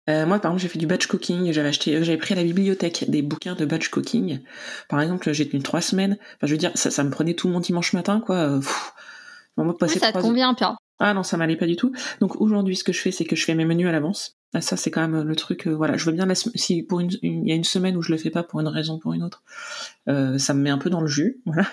Euh, 0.09 0.27
moi, 0.27 0.39
par 0.39 0.51
exemple, 0.51 0.62
j'ai 0.62 0.69
fait 0.69 0.79
du 0.79 0.87
batch 0.87 1.07
cooking. 1.07 1.53
J'avais 1.53 1.69
acheté, 1.69 1.95
euh, 1.95 2.03
j'avais 2.03 2.19
pris 2.19 2.35
à 2.35 2.37
la 2.37 2.43
bibliothèque 2.43 3.05
des 3.09 3.23
bouquins 3.23 3.55
de 3.55 3.65
batch 3.65 3.89
cooking. 3.89 4.41
Par 4.89 5.01
exemple, 5.01 5.33
j'ai 5.33 5.49
tenu 5.49 5.62
trois 5.62 5.81
semaines. 5.81 6.19
Enfin, 6.37 6.47
je 6.47 6.53
veux 6.53 6.59
dire, 6.59 6.73
ça, 6.75 6.91
ça 6.91 7.05
me 7.05 7.11
prenait 7.11 7.35
tout 7.35 7.49
mon 7.49 7.61
dimanche 7.61 7.93
matin, 7.93 8.21
quoi. 8.21 8.61
Moi, 9.57 9.77
ça 9.89 10.12
te 10.12 10.19
convient, 10.19 10.55
Pierre 10.55 10.77
Ah 10.99 11.12
non, 11.15 11.23
ça 11.23 11.37
m'allait 11.37 11.57
pas 11.57 11.67
du 11.67 11.77
tout. 11.77 11.93
Donc 12.21 12.41
aujourd'hui, 12.41 12.77
ce 12.77 12.85
que 12.85 12.93
je 12.93 13.01
fais, 13.01 13.11
c'est 13.11 13.25
que 13.25 13.37
je 13.37 13.45
fais 13.45 13.55
mes 13.55 13.65
menus 13.65 13.87
à 13.87 13.93
l'avance. 13.93 14.39
Ah, 14.52 14.61
ça, 14.61 14.76
c'est 14.76 14.91
quand 14.91 15.06
même 15.06 15.23
le 15.23 15.37
truc. 15.37 15.67
Euh, 15.67 15.75
voilà, 15.75 15.97
je 15.97 16.05
veux 16.05 16.12
bien 16.12 16.26
si 16.35 16.82
pour 16.82 17.00
une, 17.00 17.11
il 17.23 17.47
y 17.47 17.52
a 17.52 17.55
une 17.55 17.64
semaine 17.64 17.97
où 17.97 18.02
je 18.02 18.11
le 18.11 18.19
fais 18.19 18.31
pas 18.31 18.43
pour 18.43 18.61
une 18.61 18.69
raison 18.69 18.94
ou 18.94 18.99
pour 18.99 19.12
une 19.12 19.23
autre, 19.23 19.43
euh, 20.08 20.38
ça 20.38 20.55
me 20.55 20.61
met 20.61 20.70
un 20.70 20.79
peu 20.79 20.91
dans 20.91 21.00
le 21.00 21.06
jus. 21.06 21.41
Voilà. 21.47 21.69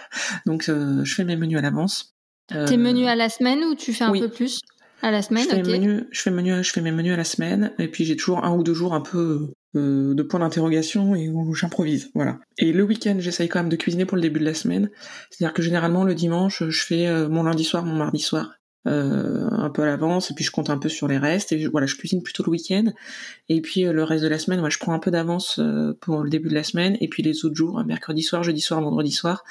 Donc, 0.46 0.70
euh, 0.70 1.04
je 1.04 1.16
fais 1.16 1.24
mes 1.24 1.36
menus 1.36 1.58
à 1.58 1.62
l'avance. 1.62 2.16
Tes 2.50 2.78
menus 2.78 3.08
à 3.08 3.16
la 3.16 3.30
semaine 3.30 3.60
ou 3.66 3.76
tu 3.76 3.94
fais 3.94 4.06
un 4.06 4.14
peu 4.14 4.30
plus 4.30 4.62
à 5.02 5.12
la 5.12 5.22
semaine? 5.22 5.44
Je 5.44 5.50
fais, 5.50 5.64
menus, 5.64 6.04
je, 6.12 6.22
fais 6.22 6.32
menus, 6.32 6.66
je 6.66 6.72
fais 6.72 6.82
mes 6.82 6.92
menus 6.92 7.14
à 7.14 7.18
la 7.18 7.26
semaine 7.26 7.74
et 7.78 7.90
puis 7.90 8.06
j'ai 8.06 8.16
toujours 8.16 8.46
un 8.46 8.56
ou 8.56 8.64
deux 8.64 8.74
jours 8.74 8.94
un 8.94 9.02
peu 9.02 9.52
de 9.74 10.24
points 10.24 10.40
d'interrogation 10.40 11.14
et 11.14 11.28
où 11.28 11.54
j'improvise. 11.54 12.10
Voilà. 12.16 12.40
Et 12.58 12.72
le 12.72 12.84
week-end, 12.84 13.18
j'essaye 13.20 13.50
quand 13.50 13.60
même 13.60 13.70
de 13.70 13.76
cuisiner 13.76 14.06
pour 14.06 14.16
le 14.16 14.22
début 14.22 14.40
de 14.40 14.46
la 14.46 14.54
semaine. 14.54 14.90
C'est-à-dire 15.30 15.54
que 15.54 15.62
généralement 15.62 16.06
le 16.06 16.16
dimanche, 16.16 16.64
je 16.68 16.84
fais 16.84 17.28
mon 17.28 17.44
lundi 17.44 17.66
soir, 17.66 17.84
mon 17.84 17.96
mardi 17.96 18.20
soir 18.20 18.58
euh, 18.88 19.50
un 19.52 19.70
peu 19.70 19.84
à 19.84 19.86
l'avance 19.86 20.32
et 20.32 20.34
puis 20.34 20.46
je 20.46 20.52
compte 20.52 20.70
un 20.70 20.78
peu 20.78 20.88
sur 20.88 21.08
les 21.08 21.18
restes 21.18 21.52
et 21.52 21.68
voilà 21.68 21.88
je 21.88 21.96
cuisine 21.96 22.24
plutôt 22.24 22.44
le 22.44 22.52
week-end. 22.52 22.86
Et 23.50 23.62
puis 23.62 23.86
euh, 23.86 23.92
le 23.92 24.04
reste 24.04 24.24
de 24.24 24.30
la 24.30 24.40
semaine 24.40 24.60
moi 24.60 24.70
je 24.70 24.78
prends 24.78 24.94
un 24.94 25.00
peu 25.00 25.12
d'avance 25.12 25.60
euh, 25.60 25.98
pour 26.00 26.24
le 26.24 26.30
début 26.30 26.50
de 26.50 26.54
la 26.54 26.64
semaine 26.64 26.98
et 27.02 27.08
puis 27.08 27.22
les 27.22 27.46
autres 27.46 27.56
jours 27.56 27.84
mercredi 27.86 28.24
soir 28.24 28.44
jeudi 28.44 28.62
soir 28.62 28.82
vendredi 28.82 29.12
soir 29.12 29.44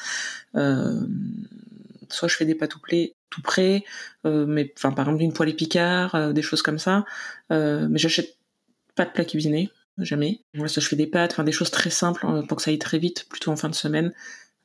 soit 0.54 2.28
je 2.28 2.36
fais 2.36 2.44
des 2.44 2.54
pâtes 2.54 2.70
tout 2.70 2.80
prêts 2.80 3.14
tout 3.30 3.42
prêt 3.42 3.84
mais 4.24 4.72
enfin 4.76 4.92
par 4.92 5.06
exemple 5.06 5.22
une 5.22 5.32
poêle 5.32 5.54
picard 5.54 6.32
des 6.32 6.42
choses 6.42 6.62
comme 6.62 6.78
ça 6.78 7.04
mais 7.50 7.98
j'achète 7.98 8.36
pas 8.94 9.04
de 9.04 9.10
plat 9.10 9.24
cuisiné 9.24 9.70
jamais. 9.98 10.40
Voilà 10.54 10.68
soit 10.68 10.82
je 10.82 10.88
fais 10.88 10.96
des 10.96 11.06
pâtes 11.06 11.32
enfin 11.32 11.44
des 11.44 11.52
choses 11.52 11.70
très 11.70 11.90
simples 11.90 12.26
pour 12.48 12.56
que 12.56 12.62
ça 12.62 12.70
aille 12.70 12.78
très 12.78 12.98
vite 12.98 13.26
plutôt 13.28 13.50
en 13.50 13.56
fin 13.56 13.68
de 13.68 13.74
semaine 13.74 14.12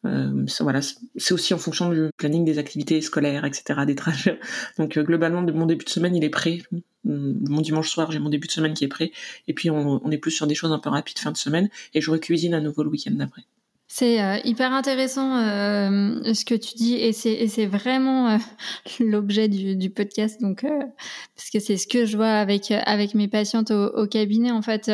euh, 0.05 0.45
voilà, 0.59 0.79
c'est 0.81 1.33
aussi 1.33 1.53
en 1.53 1.57
fonction 1.57 1.89
du 1.89 2.09
planning 2.17 2.43
des 2.43 2.57
activités 2.57 3.01
scolaires, 3.01 3.45
etc., 3.45 3.81
des 3.85 3.95
trajets. 3.95 4.39
Donc 4.77 4.97
euh, 4.97 5.03
globalement, 5.03 5.41
mon 5.41 5.65
début 5.65 5.85
de 5.85 5.89
semaine, 5.89 6.15
il 6.15 6.23
est 6.23 6.29
prêt. 6.29 6.59
Mon 7.03 7.61
dimanche 7.61 7.89
soir, 7.89 8.11
j'ai 8.11 8.19
mon 8.19 8.29
début 8.29 8.47
de 8.47 8.51
semaine 8.51 8.73
qui 8.73 8.83
est 8.83 8.89
prêt. 8.89 9.11
Et 9.47 9.53
puis 9.53 9.69
on, 9.69 10.11
est 10.11 10.17
plus 10.17 10.31
sur 10.31 10.47
des 10.47 10.55
choses 10.55 10.71
un 10.71 10.79
peu 10.79 10.89
rapides 10.89 11.19
fin 11.19 11.31
de 11.31 11.37
semaine. 11.37 11.69
Et 11.93 12.01
je 12.01 12.11
recuisine 12.11 12.53
à 12.53 12.61
nouveau 12.61 12.83
le 12.83 12.89
week-end 12.89 13.11
d'après. 13.11 13.43
C'est 13.87 14.23
euh, 14.23 14.37
hyper 14.45 14.71
intéressant 14.71 15.35
euh, 15.35 16.33
ce 16.33 16.45
que 16.45 16.55
tu 16.55 16.75
dis 16.75 16.95
et 16.95 17.11
c'est 17.11 17.65
vraiment 17.65 18.39
l'objet 19.01 19.49
du, 19.49 19.75
du, 19.75 19.89
podcast 19.89 20.39
donc 20.39 20.61
parce 20.61 21.49
que 21.51 21.59
c'est 21.59 21.75
ce 21.75 21.87
que 21.87 22.05
je 22.05 22.15
vois 22.15 22.35
avec 22.35 22.71
avec 22.71 23.15
mes 23.15 23.27
patientes 23.27 23.71
au, 23.71 23.87
au 23.87 24.07
cabinet 24.07 24.51
en 24.51 24.61
fait 24.61 24.89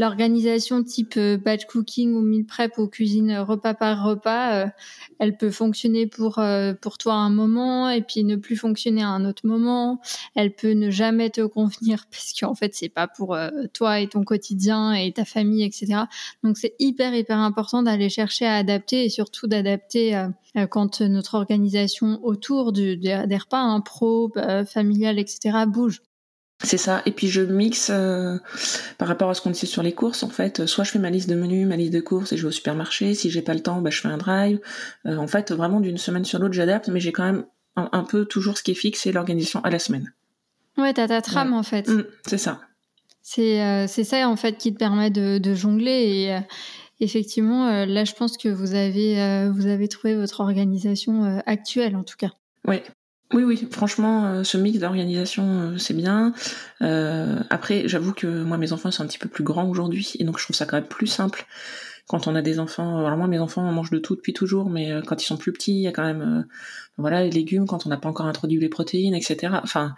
L'organisation 0.00 0.82
type 0.82 1.18
euh, 1.18 1.36
batch 1.36 1.66
cooking 1.66 2.14
ou 2.14 2.22
meal 2.22 2.46
prep 2.46 2.78
ou 2.78 2.86
cuisine 2.86 3.36
repas 3.36 3.74
par 3.74 4.02
repas, 4.02 4.54
euh, 4.54 4.66
elle 5.18 5.36
peut 5.36 5.50
fonctionner 5.50 6.06
pour 6.06 6.38
euh, 6.38 6.72
pour 6.72 6.96
toi 6.96 7.16
un 7.16 7.28
moment 7.28 7.90
et 7.90 8.00
puis 8.00 8.24
ne 8.24 8.36
plus 8.36 8.56
fonctionner 8.56 9.02
à 9.02 9.08
un 9.08 9.26
autre 9.26 9.46
moment. 9.46 10.00
Elle 10.34 10.54
peut 10.54 10.70
ne 10.70 10.90
jamais 10.90 11.28
te 11.28 11.42
convenir 11.42 12.06
parce 12.10 12.32
qu'en 12.32 12.54
fait 12.54 12.74
c'est 12.74 12.88
pas 12.88 13.08
pour 13.08 13.36
toi 13.74 14.00
et 14.00 14.08
ton 14.08 14.24
quotidien 14.24 14.94
et 14.94 15.12
ta 15.12 15.26
famille 15.26 15.64
etc. 15.64 16.04
Donc 16.42 16.56
c'est 16.56 16.74
hyper 16.78 17.14
hyper 17.14 17.36
important 17.36 17.82
d'aller 17.82 18.08
chercher 18.08 18.46
à 18.46 18.54
adapter 18.54 19.04
et 19.04 19.10
surtout 19.10 19.48
d'adapter 19.48 20.28
quand 20.70 21.02
notre 21.02 21.34
organisation 21.34 22.24
autour 22.24 22.72
du, 22.72 22.96
des, 22.96 23.16
repas 23.36 23.60
hein, 23.60 23.82
pro, 23.82 24.32
familial 24.64 25.18
etc. 25.18 25.66
bouge. 25.66 26.00
C'est 26.62 26.76
ça. 26.76 27.02
Et 27.06 27.12
puis 27.12 27.28
je 27.28 27.40
mixe 27.40 27.90
euh, 27.90 28.38
par 28.98 29.08
rapport 29.08 29.30
à 29.30 29.34
ce 29.34 29.40
qu'on 29.40 29.50
disait 29.50 29.66
sur 29.66 29.82
les 29.82 29.92
courses. 29.92 30.22
En 30.22 30.28
fait, 30.28 30.66
soit 30.66 30.84
je 30.84 30.90
fais 30.90 30.98
ma 30.98 31.10
liste 31.10 31.28
de 31.28 31.34
menus, 31.34 31.66
ma 31.66 31.76
liste 31.76 31.92
de 31.92 32.00
courses 32.00 32.32
et 32.32 32.36
je 32.36 32.42
vais 32.42 32.48
au 32.48 32.52
supermarché. 32.52 33.14
Si 33.14 33.30
j'ai 33.30 33.42
pas 33.42 33.54
le 33.54 33.60
temps, 33.60 33.80
bah, 33.80 33.90
je 33.90 34.00
fais 34.00 34.08
un 34.08 34.18
drive. 34.18 34.60
Euh, 35.06 35.16
en 35.16 35.26
fait, 35.26 35.52
vraiment 35.52 35.80
d'une 35.80 35.96
semaine 35.96 36.24
sur 36.24 36.38
l'autre, 36.38 36.52
j'adapte, 36.52 36.88
mais 36.88 37.00
j'ai 37.00 37.12
quand 37.12 37.24
même 37.24 37.44
un, 37.76 38.04
peu 38.04 38.26
toujours 38.26 38.58
ce 38.58 38.62
qui 38.62 38.72
est 38.72 38.74
fixe, 38.74 39.00
c'est 39.00 39.12
l'organisation 39.12 39.60
à 39.64 39.70
la 39.70 39.78
semaine. 39.78 40.12
Ouais, 40.76 40.92
t'as 40.92 41.08
ta 41.08 41.22
trame 41.22 41.54
en 41.54 41.62
fait. 41.62 41.88
Mmh, 41.88 42.04
c'est 42.26 42.38
ça. 42.38 42.60
C'est 43.22 43.62
euh, 43.62 43.86
c'est 43.86 44.04
ça 44.04 44.28
en 44.28 44.36
fait 44.36 44.58
qui 44.58 44.72
te 44.72 44.78
permet 44.78 45.10
de, 45.10 45.38
de 45.38 45.54
jongler 45.54 45.92
et 47.00 47.04
effectivement 47.04 47.86
là, 47.86 48.04
je 48.04 48.12
pense 48.12 48.36
que 48.36 48.48
vous 48.48 48.74
avez 48.74 49.48
vous 49.48 49.66
avez 49.66 49.88
trouvé 49.88 50.14
votre 50.14 50.40
organisation 50.40 51.40
actuelle 51.46 51.96
en 51.96 52.02
tout 52.02 52.16
cas. 52.18 52.32
Ouais, 52.66 52.82
oui, 53.32 53.44
oui, 53.44 53.68
franchement, 53.70 54.26
euh, 54.26 54.44
ce 54.44 54.56
mix 54.56 54.78
d'organisation, 54.78 55.44
euh, 55.44 55.78
c'est 55.78 55.94
bien. 55.94 56.32
Euh, 56.82 57.38
après, 57.48 57.86
j'avoue 57.86 58.12
que 58.12 58.26
moi, 58.26 58.58
mes 58.58 58.72
enfants 58.72 58.90
sont 58.90 59.04
un 59.04 59.06
petit 59.06 59.18
peu 59.18 59.28
plus 59.28 59.44
grands 59.44 59.68
aujourd'hui, 59.68 60.14
et 60.18 60.24
donc 60.24 60.38
je 60.38 60.44
trouve 60.44 60.56
ça 60.56 60.66
quand 60.66 60.76
même 60.76 60.86
plus 60.86 61.06
simple 61.06 61.46
quand 62.08 62.26
on 62.26 62.34
a 62.34 62.42
des 62.42 62.58
enfants. 62.58 63.06
Alors 63.06 63.16
moi, 63.16 63.28
mes 63.28 63.38
enfants 63.38 63.62
mangent 63.70 63.92
de 63.92 64.00
tout 64.00 64.16
depuis 64.16 64.32
toujours, 64.32 64.68
mais 64.68 64.90
quand 65.06 65.22
ils 65.22 65.26
sont 65.26 65.36
plus 65.36 65.52
petits, 65.52 65.74
il 65.74 65.82
y 65.82 65.86
a 65.86 65.92
quand 65.92 66.02
même, 66.02 66.44
voilà, 66.98 67.22
les 67.22 67.30
légumes 67.30 67.66
quand 67.66 67.86
on 67.86 67.88
n'a 67.88 67.98
pas 67.98 68.08
encore 68.08 68.26
introduit 68.26 68.58
les 68.58 68.68
protéines, 68.68 69.14
etc. 69.14 69.54
Enfin, 69.62 69.94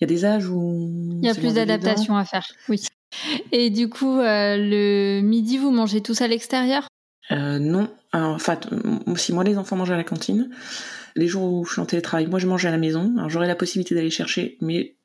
il 0.00 0.04
y 0.04 0.04
a 0.04 0.08
des 0.08 0.24
âges 0.24 0.48
où 0.48 0.90
il 1.22 1.24
y 1.24 1.30
a 1.30 1.36
plus 1.36 1.54
d'adaptation 1.54 2.16
à 2.16 2.24
faire. 2.24 2.48
Oui. 2.68 2.82
Et 3.52 3.70
du 3.70 3.88
coup, 3.88 4.16
le 4.18 5.20
midi, 5.20 5.56
vous 5.56 5.70
mangez 5.70 6.00
tous 6.00 6.20
à 6.20 6.26
l'extérieur? 6.26 6.88
Non. 7.30 7.88
en 8.12 8.38
fait, 8.38 8.68
si 9.16 9.32
moi 9.32 9.44
les 9.44 9.56
enfants 9.56 9.76
mangent 9.76 9.90
à 9.90 9.96
la 9.96 10.04
cantine. 10.04 10.50
Les 11.14 11.28
jours 11.28 11.52
où 11.52 11.64
je 11.64 11.72
suis 11.72 11.80
en 11.80 11.86
télétravail, 11.86 12.26
moi 12.26 12.38
je 12.38 12.46
mange 12.46 12.64
à 12.64 12.70
la 12.70 12.78
maison. 12.78 13.14
Alors 13.16 13.28
j'aurai 13.28 13.46
la 13.46 13.54
possibilité 13.54 13.94
d'aller 13.94 14.10
chercher, 14.10 14.56
mais 14.60 14.96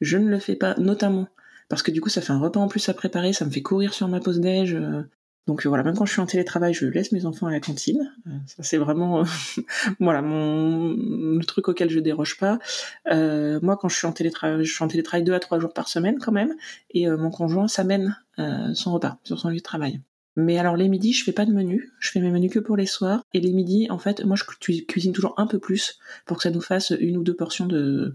je 0.00 0.16
ne 0.16 0.28
le 0.28 0.38
fais 0.38 0.54
pas, 0.56 0.74
notamment 0.78 1.28
parce 1.68 1.82
que 1.82 1.90
du 1.90 2.00
coup 2.00 2.08
ça 2.08 2.20
fait 2.20 2.32
un 2.32 2.38
repas 2.38 2.60
en 2.60 2.68
plus 2.68 2.88
à 2.88 2.94
préparer, 2.94 3.32
ça 3.32 3.44
me 3.44 3.50
fait 3.50 3.62
courir 3.62 3.94
sur 3.94 4.08
ma 4.08 4.20
pause 4.20 4.40
déj. 4.40 4.74
Euh. 4.74 5.02
donc 5.46 5.66
voilà, 5.66 5.82
même 5.82 5.96
quand 5.96 6.06
je 6.06 6.12
suis 6.12 6.20
en 6.20 6.26
télétravail, 6.26 6.74
je 6.74 6.86
laisse 6.86 7.12
mes 7.12 7.26
enfants 7.26 7.46
à 7.46 7.50
la 7.50 7.60
cantine. 7.60 8.12
ça 8.46 8.62
c'est 8.62 8.76
vraiment 8.76 9.24
voilà 10.00 10.22
mon 10.22 10.94
le 10.94 11.44
truc 11.44 11.68
auquel 11.68 11.90
je 11.90 11.98
déroge 11.98 12.38
pas. 12.38 12.58
moi 13.06 13.76
quand 13.76 13.88
je 13.88 13.96
suis 13.96 14.06
en 14.06 14.12
télétravail, 14.12 14.64
je 14.64 14.72
suis 14.72 14.84
en 14.84 14.88
télétravail 14.88 15.24
deux 15.24 15.34
à 15.34 15.40
trois 15.40 15.58
jours 15.58 15.72
par 15.72 15.88
semaine 15.88 16.18
quand 16.18 16.32
même, 16.32 16.54
et 16.90 17.08
mon 17.08 17.30
conjoint 17.30 17.68
s'amène 17.68 18.16
son 18.74 18.92
repas 18.92 19.18
sur 19.24 19.38
son 19.38 19.48
lieu 19.48 19.56
de 19.56 19.62
travail. 19.62 20.00
Mais 20.36 20.58
alors 20.58 20.76
les 20.76 20.88
midis, 20.88 21.14
je 21.14 21.24
fais 21.24 21.32
pas 21.32 21.46
de 21.46 21.52
menu, 21.52 21.92
je 21.98 22.10
fais 22.10 22.20
mes 22.20 22.30
menus 22.30 22.52
que 22.52 22.58
pour 22.58 22.76
les 22.76 22.86
soirs. 22.86 23.22
Et 23.32 23.40
les 23.40 23.52
midis, 23.52 23.90
en 23.90 23.98
fait, 23.98 24.24
moi 24.24 24.36
je 24.36 24.44
cuisine 24.82 25.12
toujours 25.12 25.34
un 25.38 25.46
peu 25.46 25.58
plus 25.58 25.98
pour 26.26 26.36
que 26.36 26.42
ça 26.42 26.50
nous 26.50 26.60
fasse 26.60 26.92
une 26.98 27.16
ou 27.16 27.22
deux 27.22 27.34
portions 27.34 27.66
de, 27.66 28.14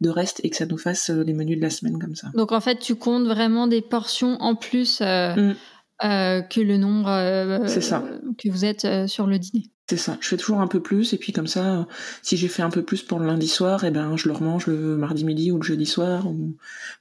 de 0.00 0.08
reste 0.08 0.40
et 0.42 0.50
que 0.50 0.56
ça 0.56 0.66
nous 0.66 0.78
fasse 0.78 1.10
euh, 1.10 1.22
les 1.22 1.34
menus 1.34 1.58
de 1.58 1.62
la 1.62 1.70
semaine 1.70 1.98
comme 1.98 2.14
ça. 2.14 2.28
Donc 2.34 2.52
en 2.52 2.60
fait, 2.60 2.78
tu 2.78 2.94
comptes 2.94 3.26
vraiment 3.26 3.66
des 3.66 3.82
portions 3.82 4.40
en 4.40 4.54
plus 4.54 5.02
euh, 5.02 5.34
mm. 5.34 5.54
euh, 6.04 6.40
que 6.40 6.60
le 6.60 6.78
nombre 6.78 7.08
ça. 7.68 8.04
que 8.38 8.48
vous 8.48 8.64
êtes 8.64 9.06
sur 9.06 9.26
le 9.26 9.38
dîner. 9.38 9.64
C'est 9.90 9.96
ça, 9.96 10.16
je 10.20 10.28
fais 10.28 10.36
toujours 10.36 10.60
un 10.60 10.68
peu 10.68 10.80
plus 10.80 11.12
et 11.12 11.18
puis 11.18 11.32
comme 11.32 11.48
ça, 11.48 11.86
si 12.22 12.36
j'ai 12.36 12.46
fait 12.46 12.62
un 12.62 12.70
peu 12.70 12.84
plus 12.84 13.02
pour 13.02 13.18
le 13.18 13.26
lundi 13.26 13.48
soir, 13.48 13.82
et 13.82 13.88
eh 13.88 13.90
ben 13.90 14.16
je 14.16 14.28
le 14.28 14.34
remange 14.34 14.68
le 14.68 14.96
mardi 14.96 15.24
midi 15.24 15.50
ou 15.50 15.56
le 15.56 15.64
jeudi 15.64 15.84
soir. 15.84 16.28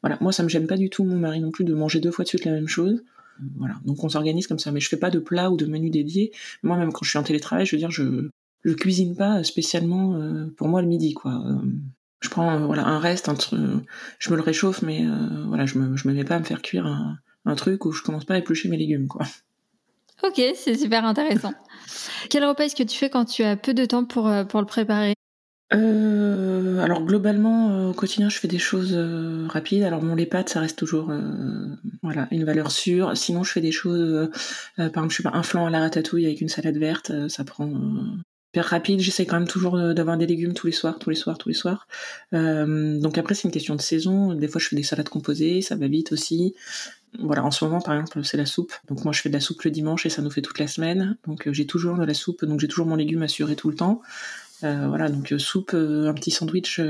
Voilà, 0.01 0.17
moi 0.21 0.31
ça 0.31 0.41
me 0.41 0.49
gêne 0.49 0.65
pas 0.65 0.75
du 0.75 0.89
tout, 0.89 1.03
mon 1.03 1.17
mari 1.17 1.39
non 1.39 1.51
plus, 1.51 1.65
de 1.65 1.75
manger 1.75 1.99
deux 1.99 2.09
fois 2.09 2.23
de 2.23 2.29
suite 2.29 2.45
la 2.45 2.51
même 2.51 2.67
chose. 2.67 3.03
Voilà, 3.57 3.75
donc 3.85 4.03
on 4.03 4.09
s'organise 4.09 4.47
comme 4.47 4.59
ça, 4.59 4.71
mais 4.71 4.79
je 4.79 4.89
fais 4.89 4.97
pas 4.97 5.09
de 5.09 5.19
plat 5.19 5.51
ou 5.51 5.57
de 5.57 5.65
menu 5.65 5.89
dédié. 5.89 6.31
Moi, 6.63 6.77
même 6.77 6.91
quand 6.91 7.03
je 7.03 7.09
suis 7.09 7.19
en 7.19 7.23
télétravail, 7.23 7.65
je 7.65 7.75
veux 7.75 7.79
dire, 7.79 7.91
je 7.91 8.29
je 8.65 8.73
cuisine 8.73 9.15
pas 9.15 9.43
spécialement 9.43 10.15
euh, 10.15 10.53
pour 10.57 10.67
moi 10.67 10.81
le 10.81 10.87
midi, 10.87 11.13
quoi. 11.13 11.41
Euh, 11.45 11.55
je 12.19 12.29
prends 12.29 12.51
euh, 12.51 12.65
voilà 12.65 12.85
un 12.85 12.99
reste, 12.99 13.29
un 13.29 13.35
truc, 13.35 13.59
je 14.19 14.29
me 14.29 14.35
le 14.35 14.41
réchauffe, 14.41 14.81
mais 14.81 15.05
voilà, 15.47 15.65
je 15.65 15.77
me 15.77 15.95
je 15.95 16.07
me 16.07 16.13
mets 16.13 16.25
pas 16.25 16.35
à 16.35 16.39
me 16.39 16.43
faire 16.43 16.61
cuire 16.61 16.85
un, 16.85 17.17
un 17.45 17.55
truc 17.55 17.85
où 17.85 17.91
je 17.91 18.03
commence 18.03 18.25
pas 18.25 18.35
à 18.35 18.37
éplucher 18.37 18.69
mes 18.69 18.77
légumes, 18.77 19.07
quoi. 19.07 19.25
Ok, 20.21 20.41
c'est 20.55 20.75
super 20.75 21.05
intéressant. 21.05 21.53
Quel 22.29 22.43
repas 22.43 22.65
est-ce 22.65 22.75
que 22.75 22.83
tu 22.83 22.97
fais 22.97 23.09
quand 23.09 23.23
tu 23.23 23.43
as 23.43 23.55
peu 23.55 23.73
de 23.73 23.85
temps 23.85 24.03
pour, 24.03 24.29
pour 24.49 24.59
le 24.59 24.65
préparer? 24.65 25.13
Euh, 25.71 26.79
alors 26.79 27.03
globalement 27.03 27.69
euh, 27.69 27.89
au 27.89 27.93
quotidien 27.93 28.27
je 28.27 28.39
fais 28.39 28.47
des 28.47 28.57
choses 28.57 28.93
euh, 28.93 29.45
rapides. 29.47 29.83
Alors 29.83 30.01
mon 30.01 30.15
les 30.15 30.25
pâtes 30.25 30.49
ça 30.49 30.61
reste 30.61 30.79
toujours 30.79 31.11
voilà 32.11 32.27
une 32.31 32.43
valeur 32.43 32.71
sûre. 32.71 33.15
Sinon 33.15 33.43
je 33.43 33.51
fais 33.51 33.61
des 33.61 33.71
choses 33.71 34.29
par 34.75 34.87
exemple 34.87 35.11
je 35.11 35.17
sais 35.17 35.23
pas 35.23 35.33
un 35.33 35.43
flan 35.43 35.65
à 35.65 35.69
la 35.69 35.79
ratatouille 35.79 36.25
avec 36.25 36.41
une 36.41 36.49
salade 36.49 36.77
verte, 36.77 37.11
ça 37.29 37.43
prend 37.43 37.71
hyper 38.53 38.65
rapide. 38.65 38.99
J'essaie 38.99 39.25
quand 39.25 39.37
même 39.37 39.47
toujours 39.47 39.77
d'avoir 39.93 40.17
des 40.17 40.25
légumes 40.25 40.53
tous 40.53 40.67
les 40.67 40.73
soirs, 40.73 40.99
tous 40.99 41.09
les 41.09 41.15
soirs, 41.15 41.37
tous 41.37 41.49
les 41.49 41.55
soirs. 41.55 41.87
donc 42.31 43.17
après 43.17 43.35
c'est 43.35 43.47
une 43.47 43.53
question 43.53 43.75
de 43.75 43.81
saison. 43.81 44.33
Des 44.33 44.47
fois 44.47 44.59
je 44.59 44.67
fais 44.67 44.75
des 44.75 44.83
salades 44.83 45.09
composées, 45.09 45.61
ça 45.61 45.75
va 45.75 45.87
vite 45.87 46.11
aussi. 46.11 46.55
Voilà, 47.19 47.43
en 47.43 47.51
ce 47.51 47.65
moment 47.65 47.81
par 47.81 47.95
exemple 47.95 48.23
c'est 48.23 48.37
la 48.37 48.45
soupe. 48.45 48.73
Donc 48.87 49.03
moi 49.03 49.13
je 49.13 49.21
fais 49.21 49.29
de 49.29 49.33
la 49.33 49.39
soupe 49.39 49.61
le 49.63 49.71
dimanche 49.71 50.05
et 50.05 50.09
ça 50.09 50.21
nous 50.21 50.31
fait 50.31 50.41
toute 50.41 50.59
la 50.59 50.67
semaine. 50.67 51.17
Donc 51.27 51.49
j'ai 51.51 51.65
toujours 51.65 51.97
de 51.97 52.05
la 52.05 52.13
soupe, 52.13 52.45
donc 52.45 52.59
j'ai 52.59 52.67
toujours 52.67 52.87
mon 52.87 52.95
légume 52.95 53.23
assuré 53.23 53.55
tout 53.55 53.69
le 53.69 53.75
temps. 53.75 54.01
Euh, 54.63 54.87
voilà, 54.87 55.09
donc 55.09 55.31
euh, 55.31 55.39
soupe, 55.39 55.71
euh, 55.73 56.09
un 56.09 56.13
petit 56.13 56.31
sandwich 56.31 56.81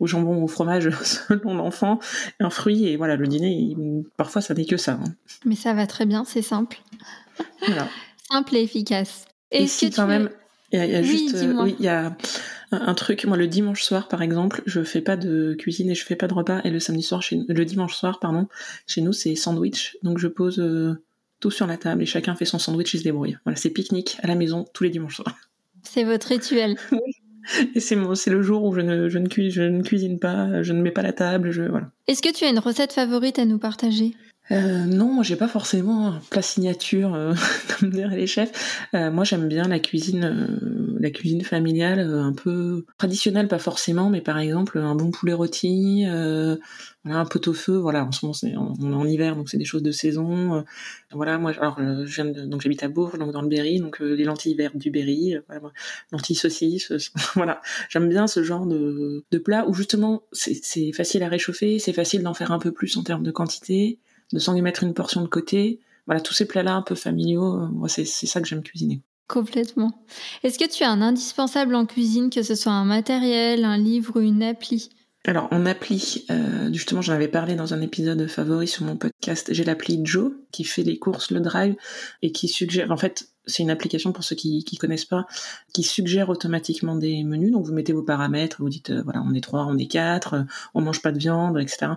au 0.00 0.06
jambon 0.06 0.42
au 0.42 0.48
fromage 0.48 0.90
selon 1.02 1.54
l'enfant, 1.54 1.98
un 2.40 2.50
fruit 2.50 2.86
et 2.86 2.96
voilà 2.96 3.16
le 3.16 3.26
dîner. 3.26 3.76
parfois 4.16 4.42
ça 4.42 4.54
n'est 4.54 4.64
que 4.64 4.76
ça. 4.76 4.92
Hein. 4.92 5.14
Mais 5.44 5.56
ça 5.56 5.74
va 5.74 5.86
très 5.86 6.06
bien, 6.06 6.24
c'est 6.24 6.42
simple. 6.42 6.78
Voilà. 7.66 7.88
simple 8.30 8.56
et 8.56 8.62
efficace. 8.62 9.26
Et, 9.50 9.66
si 9.66 9.90
quand 9.90 10.06
même, 10.06 10.30
il 10.72 10.78
y, 10.78 10.94
a, 10.94 11.02
juste, 11.02 11.36
oui, 11.60 11.74
il 11.78 11.84
y 11.84 11.88
a 11.88 12.14
un, 12.72 12.94
truc. 12.94 13.24
Moi 13.24 13.36
le 13.36 13.46
dimanche 13.46 13.82
soir 13.82 14.08
par 14.08 14.22
exemple, 14.22 14.62
je 14.66 14.82
fais 14.82 15.00
pas 15.00 15.16
de 15.16 15.54
cuisine 15.58 15.90
et 15.90 15.94
je 15.94 16.04
fais 16.04 16.16
pas 16.16 16.26
de 16.26 16.34
repas. 16.34 16.60
Et 16.64 16.70
le 16.70 16.80
samedi 16.80 17.02
soir, 17.02 17.22
chez, 17.22 17.40
le 17.48 17.64
dimanche 17.64 17.94
soir 17.94 18.20
pardon, 18.20 18.48
chez 18.86 19.00
nous 19.00 19.12
c'est 19.12 19.34
sandwich. 19.36 19.96
Donc 20.02 20.18
je 20.18 20.28
pose 20.28 20.60
tout 21.40 21.50
sur 21.50 21.66
la 21.66 21.76
table 21.76 22.02
et 22.02 22.06
chacun 22.06 22.34
fait 22.34 22.44
son 22.44 22.58
sandwich 22.58 22.94
et 22.94 22.98
se 22.98 23.04
débrouille. 23.04 23.38
Voilà, 23.44 23.56
c'est 23.56 23.70
pique-nique 23.70 24.18
à 24.22 24.26
la 24.26 24.34
maison 24.34 24.66
tous 24.72 24.84
les 24.84 24.90
dimanches 24.90 25.16
soirs. 25.16 25.36
C'est 25.82 26.04
votre 26.04 26.28
rituel. 26.28 26.76
Et 27.74 27.80
c'est 27.80 27.96
le 27.96 28.42
jour 28.42 28.64
où 28.64 28.74
je 28.74 28.80
ne 28.80 29.82
cuisine 29.82 30.18
pas, 30.18 30.62
je 30.62 30.72
ne 30.72 30.82
mets 30.82 30.90
pas 30.90 31.02
la 31.02 31.12
table, 31.12 31.50
je, 31.50 31.62
voilà. 31.62 31.90
Est-ce 32.06 32.22
que 32.22 32.32
tu 32.32 32.44
as 32.44 32.50
une 32.50 32.58
recette 32.58 32.92
favorite 32.92 33.38
à 33.38 33.44
nous 33.44 33.58
partager? 33.58 34.14
Euh, 34.50 34.84
non, 34.86 35.12
moi 35.12 35.22
j'ai 35.22 35.36
pas 35.36 35.48
forcément 35.48 36.08
un 36.08 36.20
plat 36.30 36.40
signature 36.40 37.14
euh, 37.14 37.34
comme 37.78 37.90
diraient 37.90 38.16
les 38.16 38.26
chefs. 38.26 38.86
Euh, 38.94 39.10
moi 39.10 39.24
j'aime 39.24 39.46
bien 39.48 39.68
la 39.68 39.78
cuisine, 39.78 40.24
euh, 40.24 40.96
la 40.98 41.10
cuisine 41.10 41.42
familiale, 41.42 42.00
un 42.00 42.32
peu 42.32 42.86
traditionnelle, 42.96 43.48
pas 43.48 43.58
forcément, 43.58 44.08
mais 44.08 44.22
par 44.22 44.38
exemple 44.38 44.78
un 44.78 44.94
bon 44.94 45.10
poulet 45.10 45.34
rôti, 45.34 46.04
voilà 47.04 47.20
un 47.20 47.24
pot-au-feu. 47.26 47.76
Voilà, 47.76 48.04
en 48.06 48.12
ce 48.12 48.24
moment 48.24 48.32
c'est 48.32 48.54
on 48.56 48.92
est 48.92 48.94
en 48.94 49.06
hiver, 49.06 49.36
donc 49.36 49.50
c'est 49.50 49.58
des 49.58 49.64
choses 49.66 49.82
de 49.82 49.92
saison. 49.92 50.64
voilà, 51.12 51.38
moi 51.38 51.52
alors 51.58 51.78
je 51.78 52.14
viens 52.14 52.24
de, 52.24 52.46
donc 52.46 52.62
j'habite 52.62 52.82
à 52.82 52.88
Bourges, 52.88 53.18
donc 53.18 53.32
dans 53.32 53.42
le 53.42 53.48
Berry, 53.48 53.80
donc 53.80 54.00
les 54.00 54.24
lentilles 54.24 54.54
vertes 54.54 54.76
du 54.76 54.90
Berry, 54.90 55.36
voilà, 55.48 55.72
lentilles 56.10 56.36
saucisses. 56.36 56.92
voilà, 57.34 57.60
j'aime 57.90 58.08
bien 58.08 58.26
ce 58.26 58.42
genre 58.42 58.66
de, 58.66 59.24
de 59.30 59.38
plat 59.38 59.66
où 59.68 59.74
justement 59.74 60.22
c'est 60.32 60.92
facile 60.92 61.22
à 61.22 61.28
réchauffer, 61.28 61.78
c'est 61.78 61.92
facile 61.92 62.22
d'en 62.22 62.34
faire 62.34 62.50
un 62.50 62.58
peu 62.58 62.72
plus 62.72 62.96
en 62.96 63.02
termes 63.02 63.22
de 63.22 63.30
quantité 63.30 63.98
de 64.32 64.38
s'en 64.38 64.54
y 64.54 64.62
mettre 64.62 64.82
une 64.82 64.94
portion 64.94 65.22
de 65.22 65.28
côté. 65.28 65.80
Voilà, 66.06 66.20
tous 66.20 66.34
ces 66.34 66.46
plats-là 66.46 66.74
un 66.74 66.82
peu 66.82 66.94
familiaux, 66.94 67.62
euh, 67.62 67.68
moi 67.68 67.88
c'est 67.88 68.04
ça 68.04 68.40
que 68.40 68.46
j'aime 68.46 68.62
cuisiner. 68.62 69.02
Complètement. 69.28 69.92
Est-ce 70.42 70.58
que 70.58 70.68
tu 70.68 70.84
as 70.84 70.90
un 70.90 71.02
indispensable 71.02 71.74
en 71.74 71.84
cuisine, 71.84 72.30
que 72.30 72.42
ce 72.42 72.54
soit 72.54 72.72
un 72.72 72.86
matériel, 72.86 73.64
un 73.64 73.76
livre 73.76 74.18
une 74.20 74.42
appli? 74.42 74.88
Alors 75.24 75.48
en 75.50 75.66
appli, 75.66 76.24
euh, 76.30 76.72
justement 76.72 77.02
j'en 77.02 77.12
avais 77.12 77.28
parlé 77.28 77.54
dans 77.54 77.74
un 77.74 77.80
épisode 77.80 78.26
favori 78.28 78.68
sur 78.68 78.84
mon 78.84 78.96
podcast, 78.96 79.52
j'ai 79.52 79.64
l'appli 79.64 80.00
Joe 80.04 80.32
qui 80.52 80.64
fait 80.64 80.84
les 80.84 80.98
courses, 80.98 81.30
le 81.30 81.40
drive 81.40 81.74
et 82.22 82.30
qui 82.32 82.48
suggère, 82.48 82.90
en 82.92 82.96
fait 82.96 83.28
c'est 83.44 83.62
une 83.62 83.70
application 83.70 84.12
pour 84.12 84.24
ceux 84.24 84.36
qui, 84.36 84.62
qui 84.64 84.76
connaissent 84.76 85.06
pas, 85.06 85.26
qui 85.72 85.82
suggère 85.82 86.28
automatiquement 86.28 86.96
des 86.96 87.24
menus. 87.24 87.50
Donc 87.50 87.64
vous 87.64 87.72
mettez 87.72 87.92
vos 87.92 88.02
paramètres, 88.02 88.58
vous 88.60 88.68
dites 88.68 88.90
euh, 88.90 89.02
voilà 89.02 89.22
on 89.26 89.34
est 89.34 89.40
trois, 89.42 89.66
on 89.66 89.76
est 89.76 89.86
quatre, 89.86 90.34
euh, 90.34 90.42
on 90.74 90.82
mange 90.82 91.02
pas 91.02 91.12
de 91.12 91.18
viande, 91.18 91.58
etc. 91.58 91.92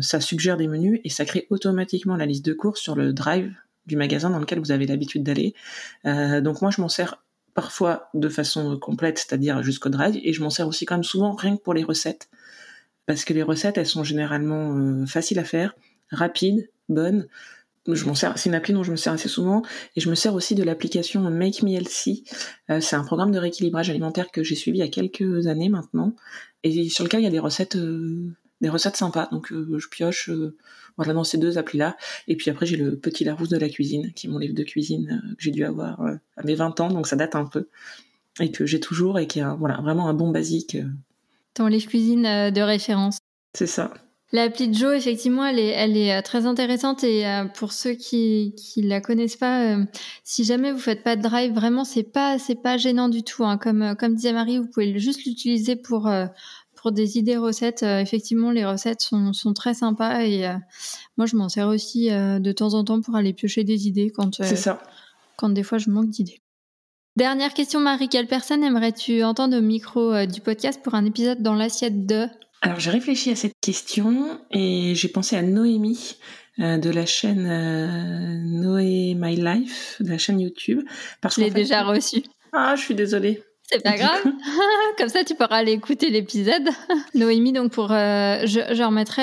Ça 0.00 0.20
suggère 0.20 0.56
des 0.56 0.68
menus 0.68 1.00
et 1.04 1.08
ça 1.08 1.24
crée 1.24 1.46
automatiquement 1.50 2.16
la 2.16 2.26
liste 2.26 2.44
de 2.44 2.52
courses 2.52 2.80
sur 2.80 2.94
le 2.94 3.12
drive 3.12 3.54
du 3.86 3.96
magasin 3.96 4.30
dans 4.30 4.38
lequel 4.38 4.60
vous 4.60 4.70
avez 4.70 4.86
l'habitude 4.86 5.22
d'aller. 5.22 5.54
Donc 6.04 6.60
moi 6.60 6.70
je 6.70 6.80
m'en 6.80 6.88
sers 6.88 7.16
parfois 7.54 8.08
de 8.14 8.28
façon 8.28 8.78
complète, 8.78 9.18
c'est-à-dire 9.18 9.62
jusqu'au 9.62 9.88
drive, 9.88 10.18
et 10.22 10.32
je 10.32 10.42
m'en 10.42 10.50
sers 10.50 10.66
aussi 10.66 10.84
quand 10.84 10.94
même 10.94 11.04
souvent 11.04 11.32
rien 11.32 11.56
que 11.56 11.62
pour 11.62 11.74
les 11.74 11.84
recettes, 11.84 12.28
parce 13.06 13.24
que 13.24 13.32
les 13.32 13.42
recettes 13.42 13.78
elles 13.78 13.86
sont 13.86 14.04
généralement 14.04 14.76
euh, 14.76 15.06
faciles 15.06 15.38
à 15.38 15.44
faire, 15.44 15.74
rapides, 16.10 16.70
bonnes 16.88 17.26
je 17.88 18.04
m'en 18.04 18.14
sers, 18.14 18.38
c'est 18.38 18.48
une 18.48 18.54
appli 18.54 18.72
dont 18.72 18.82
je 18.82 18.90
me 18.90 18.96
sers 18.96 19.12
assez 19.12 19.28
souvent, 19.28 19.62
et 19.96 20.00
je 20.00 20.08
me 20.08 20.14
sers 20.14 20.34
aussi 20.34 20.54
de 20.54 20.62
l'application 20.62 21.28
Make 21.30 21.62
Me 21.62 21.70
Healthy. 21.70 22.24
Euh, 22.70 22.80
c'est 22.80 22.96
un 22.96 23.04
programme 23.04 23.32
de 23.32 23.38
rééquilibrage 23.38 23.90
alimentaire 23.90 24.30
que 24.30 24.42
j'ai 24.42 24.54
suivi 24.54 24.78
il 24.78 24.80
y 24.80 24.84
a 24.84 24.88
quelques 24.88 25.46
années 25.46 25.68
maintenant, 25.68 26.14
et 26.62 26.88
sur 26.88 27.04
lequel 27.04 27.20
il 27.20 27.24
y 27.24 27.28
a 27.28 27.30
des 27.30 27.38
recettes, 27.38 27.76
euh, 27.76 28.30
des 28.62 28.68
recettes 28.68 28.96
sympas. 28.96 29.28
Donc 29.30 29.52
euh, 29.52 29.78
je 29.78 29.88
pioche, 29.88 30.30
voilà, 30.96 31.12
dans 31.12 31.24
ces 31.24 31.38
deux 31.38 31.58
applis-là. 31.58 31.96
Et 32.28 32.36
puis 32.36 32.50
après 32.50 32.64
j'ai 32.64 32.76
le 32.76 32.96
Petit 32.96 33.24
Larousse 33.24 33.50
de 33.50 33.58
la 33.58 33.68
cuisine, 33.68 34.12
qui 34.14 34.26
est 34.26 34.30
mon 34.30 34.38
livre 34.38 34.54
de 34.54 34.64
cuisine 34.64 35.22
que 35.36 35.42
j'ai 35.42 35.50
dû 35.50 35.64
avoir 35.64 36.00
à 36.36 36.42
mes 36.44 36.54
20 36.54 36.80
ans, 36.80 36.88
donc 36.88 37.06
ça 37.06 37.16
date 37.16 37.34
un 37.34 37.44
peu, 37.44 37.68
et 38.40 38.50
que 38.50 38.64
j'ai 38.64 38.80
toujours, 38.80 39.18
et 39.18 39.26
qui 39.26 39.40
est 39.40 39.56
voilà 39.58 39.80
vraiment 39.82 40.08
un 40.08 40.14
bon 40.14 40.30
basique. 40.30 40.78
Ton 41.54 41.66
livre 41.66 41.86
cuisine 41.88 42.22
de 42.22 42.60
référence. 42.60 43.18
C'est 43.54 43.66
ça. 43.66 43.92
L'appli 44.34 44.72
Joe, 44.72 44.96
effectivement, 44.96 45.44
elle 45.44 45.58
est, 45.58 45.68
elle 45.68 45.94
est 45.94 46.16
euh, 46.16 46.22
très 46.22 46.46
intéressante 46.46 47.04
et 47.04 47.26
euh, 47.26 47.44
pour 47.44 47.72
ceux 47.72 47.92
qui 47.92 48.54
qui 48.56 48.80
la 48.80 49.02
connaissent 49.02 49.36
pas, 49.36 49.74
euh, 49.74 49.84
si 50.24 50.42
jamais 50.44 50.72
vous 50.72 50.78
faites 50.78 51.02
pas 51.02 51.16
de 51.16 51.22
drive, 51.22 51.52
vraiment 51.52 51.84
c'est 51.84 52.02
pas 52.02 52.38
c'est 52.38 52.54
pas 52.54 52.78
gênant 52.78 53.10
du 53.10 53.24
tout. 53.24 53.44
Hein. 53.44 53.58
Comme 53.58 53.94
comme 53.98 54.14
disait 54.14 54.32
Marie, 54.32 54.56
vous 54.56 54.68
pouvez 54.68 54.98
juste 54.98 55.26
l'utiliser 55.26 55.76
pour 55.76 56.10
pour 56.82 56.92
des 56.92 57.16
idées 57.16 57.36
recettes. 57.36 57.82
effectivement, 57.82 58.50
les 58.50 58.66
recettes 58.66 59.00
sont 59.00 59.32
sont 59.32 59.54
très 59.54 59.72
sympas 59.72 60.24
et 60.24 60.46
moi 61.16 61.26
je 61.26 61.36
m'en 61.36 61.48
sers 61.48 61.68
aussi 61.68 62.10
de 62.10 62.52
temps 62.52 62.74
en 62.74 62.84
temps 62.84 63.00
pour 63.00 63.14
aller 63.14 63.32
piocher 63.32 63.64
des 63.64 63.86
idées 63.86 64.10
quand 64.10 64.42
ça. 64.42 64.82
Quand 65.36 65.48
des 65.48 65.62
fois 65.62 65.78
je 65.78 65.88
manque 65.90 66.10
d'idées. 66.10 66.40
Dernière 67.16 67.54
question, 67.54 67.80
Marie. 67.80 68.08
Quelle 68.08 68.26
personne 68.26 68.64
aimerais-tu 68.64 69.22
entendre 69.22 69.56
au 69.56 69.60
micro 69.60 70.26
du 70.26 70.40
podcast 70.40 70.80
pour 70.82 70.94
un 70.94 71.04
épisode 71.04 71.42
dans 71.42 71.54
l'assiette 71.54 72.04
de? 72.06 72.26
Alors 72.62 72.78
j'ai 72.78 72.90
réfléchi 72.90 73.30
à 73.30 73.36
cette 73.36 73.54
question 73.60 74.40
et 74.50 74.94
j'ai 74.94 75.08
pensé 75.08 75.36
à 75.36 75.42
Noémie 75.42 76.16
euh, 76.58 76.76
de 76.76 76.90
la 76.90 77.06
chaîne 77.06 77.46
euh, 77.46 78.36
Noé 78.44 79.14
My 79.16 79.36
Life, 79.36 79.96
de 80.00 80.10
la 80.10 80.18
chaîne 80.18 80.38
YouTube. 80.38 80.82
Parce 81.22 81.36
je 81.36 81.40
l'ai 81.40 81.50
déjà 81.50 81.82
reçu. 81.82 82.22
Ah, 82.52 82.76
je 82.76 82.82
suis 82.82 82.94
désolée. 82.94 83.42
C'est 83.72 83.82
pas 83.82 83.96
grave. 83.96 84.22
Comme 84.98 85.08
ça, 85.08 85.24
tu 85.24 85.34
pourras 85.34 85.56
aller 85.56 85.72
écouter 85.72 86.10
l'épisode. 86.10 86.68
Noémie, 87.14 87.52
donc 87.52 87.72
pour, 87.72 87.90
euh, 87.90 88.40
je, 88.44 88.60
je, 88.74 88.82
remettrai 88.82 89.22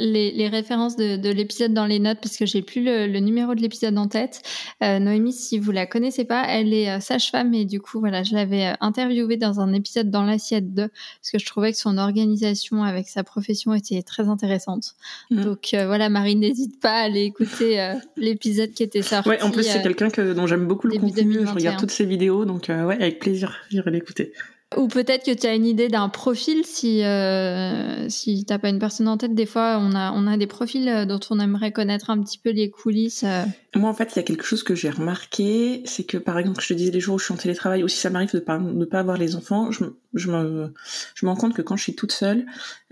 les, 0.00 0.48
références 0.48 0.96
de, 0.96 1.30
l'épisode 1.30 1.72
dans 1.72 1.86
les 1.86 1.98
notes 1.98 2.18
parce 2.20 2.36
que 2.36 2.46
j'ai 2.46 2.62
plus 2.62 2.82
le, 2.82 3.06
numéro 3.20 3.54
de 3.54 3.60
l'épisode 3.60 3.96
en 3.98 4.08
tête. 4.08 4.42
Euh, 4.82 4.98
Noémie, 4.98 5.32
si 5.32 5.58
vous 5.58 5.70
la 5.70 5.86
connaissez 5.86 6.24
pas, 6.24 6.44
elle 6.48 6.72
est 6.72 6.90
euh, 6.90 7.00
sage-femme 7.00 7.54
et 7.54 7.64
du 7.64 7.80
coup, 7.80 8.00
voilà, 8.00 8.22
je 8.22 8.34
l'avais 8.34 8.68
euh, 8.68 8.72
interviewée 8.80 9.36
dans 9.36 9.60
un 9.60 9.72
épisode 9.72 10.10
dans 10.10 10.24
l'assiette 10.24 10.74
2 10.74 10.88
parce 10.88 11.30
que 11.30 11.38
je 11.38 11.46
trouvais 11.46 11.72
que 11.72 11.78
son 11.78 11.98
organisation 11.98 12.82
avec 12.82 13.08
sa 13.08 13.22
profession 13.22 13.74
était 13.74 14.02
très 14.02 14.28
intéressante. 14.28 14.94
Mm. 15.30 15.44
Donc 15.44 15.68
voilà, 15.72 16.08
Marie, 16.08 16.36
n'hésite 16.36 16.80
pas 16.80 16.92
à 16.92 17.02
aller 17.02 17.24
écouter 17.24 17.94
l'épisode 18.16 18.72
qui 18.72 18.82
était 18.82 19.02
sorti. 19.02 19.28
Ouais, 19.28 19.42
en 19.42 19.50
plus, 19.50 19.64
c'est 19.64 19.82
quelqu'un 19.82 20.08
dont 20.34 20.46
j'aime 20.46 20.66
beaucoup 20.66 20.86
le 20.86 20.98
contenu. 20.98 21.40
Je 21.46 21.52
regarde 21.52 21.78
toutes 21.78 21.90
ses 21.90 22.06
vidéos, 22.06 22.44
donc 22.44 22.66
ouais, 22.68 22.94
avec 22.94 23.18
plaisir, 23.18 23.56
j'irai 23.70 23.90
l'écouter. 23.90 24.32
Ou 24.76 24.86
peut-être 24.86 25.24
que 25.24 25.32
tu 25.32 25.46
as 25.48 25.54
une 25.54 25.66
idée 25.66 25.88
d'un 25.88 26.08
profil 26.08 26.64
si 26.64 27.02
euh, 27.02 28.08
si 28.08 28.44
t'as 28.44 28.58
pas 28.58 28.68
une 28.68 28.78
personne 28.78 29.08
en 29.08 29.16
tête. 29.16 29.34
Des 29.34 29.46
fois, 29.46 29.78
on 29.80 29.96
a 29.96 30.12
on 30.12 30.28
a 30.28 30.36
des 30.36 30.46
profils 30.46 30.88
euh, 30.88 31.06
dont 31.06 31.18
on 31.30 31.40
aimerait 31.40 31.72
connaître 31.72 32.08
un 32.08 32.22
petit 32.22 32.38
peu 32.38 32.50
les 32.50 32.70
coulisses. 32.70 33.24
Euh. 33.76 33.78
Moi, 33.78 33.88
en 33.88 33.94
fait, 33.94 34.12
il 34.14 34.16
y 34.16 34.18
a 34.18 34.22
quelque 34.22 34.44
chose 34.44 34.62
que 34.62 34.74
j'ai 34.74 34.90
remarqué, 34.90 35.82
c'est 35.84 36.04
que 36.04 36.16
par 36.18 36.38
exemple, 36.38 36.60
je 36.60 36.68
te 36.68 36.74
disais 36.74 36.90
les 36.90 37.00
jours 37.00 37.16
où 37.16 37.18
je 37.18 37.24
suis 37.24 37.34
en 37.34 37.36
télétravail, 37.36 37.84
ou 37.84 37.88
si 37.88 37.98
ça 37.98 38.10
m'arrive 38.10 38.32
de 38.32 38.40
de 38.40 38.84
pas 38.84 38.98
avoir 38.98 39.16
les 39.16 39.36
enfants, 39.36 39.70
je, 39.70 39.84
je 40.14 40.30
me 40.30 40.72
je 41.14 41.26
me 41.26 41.30
rends 41.30 41.36
compte 41.36 41.54
que 41.54 41.62
quand 41.62 41.76
je 41.76 41.82
suis 41.84 41.94
toute 41.94 42.12
seule, 42.12 42.46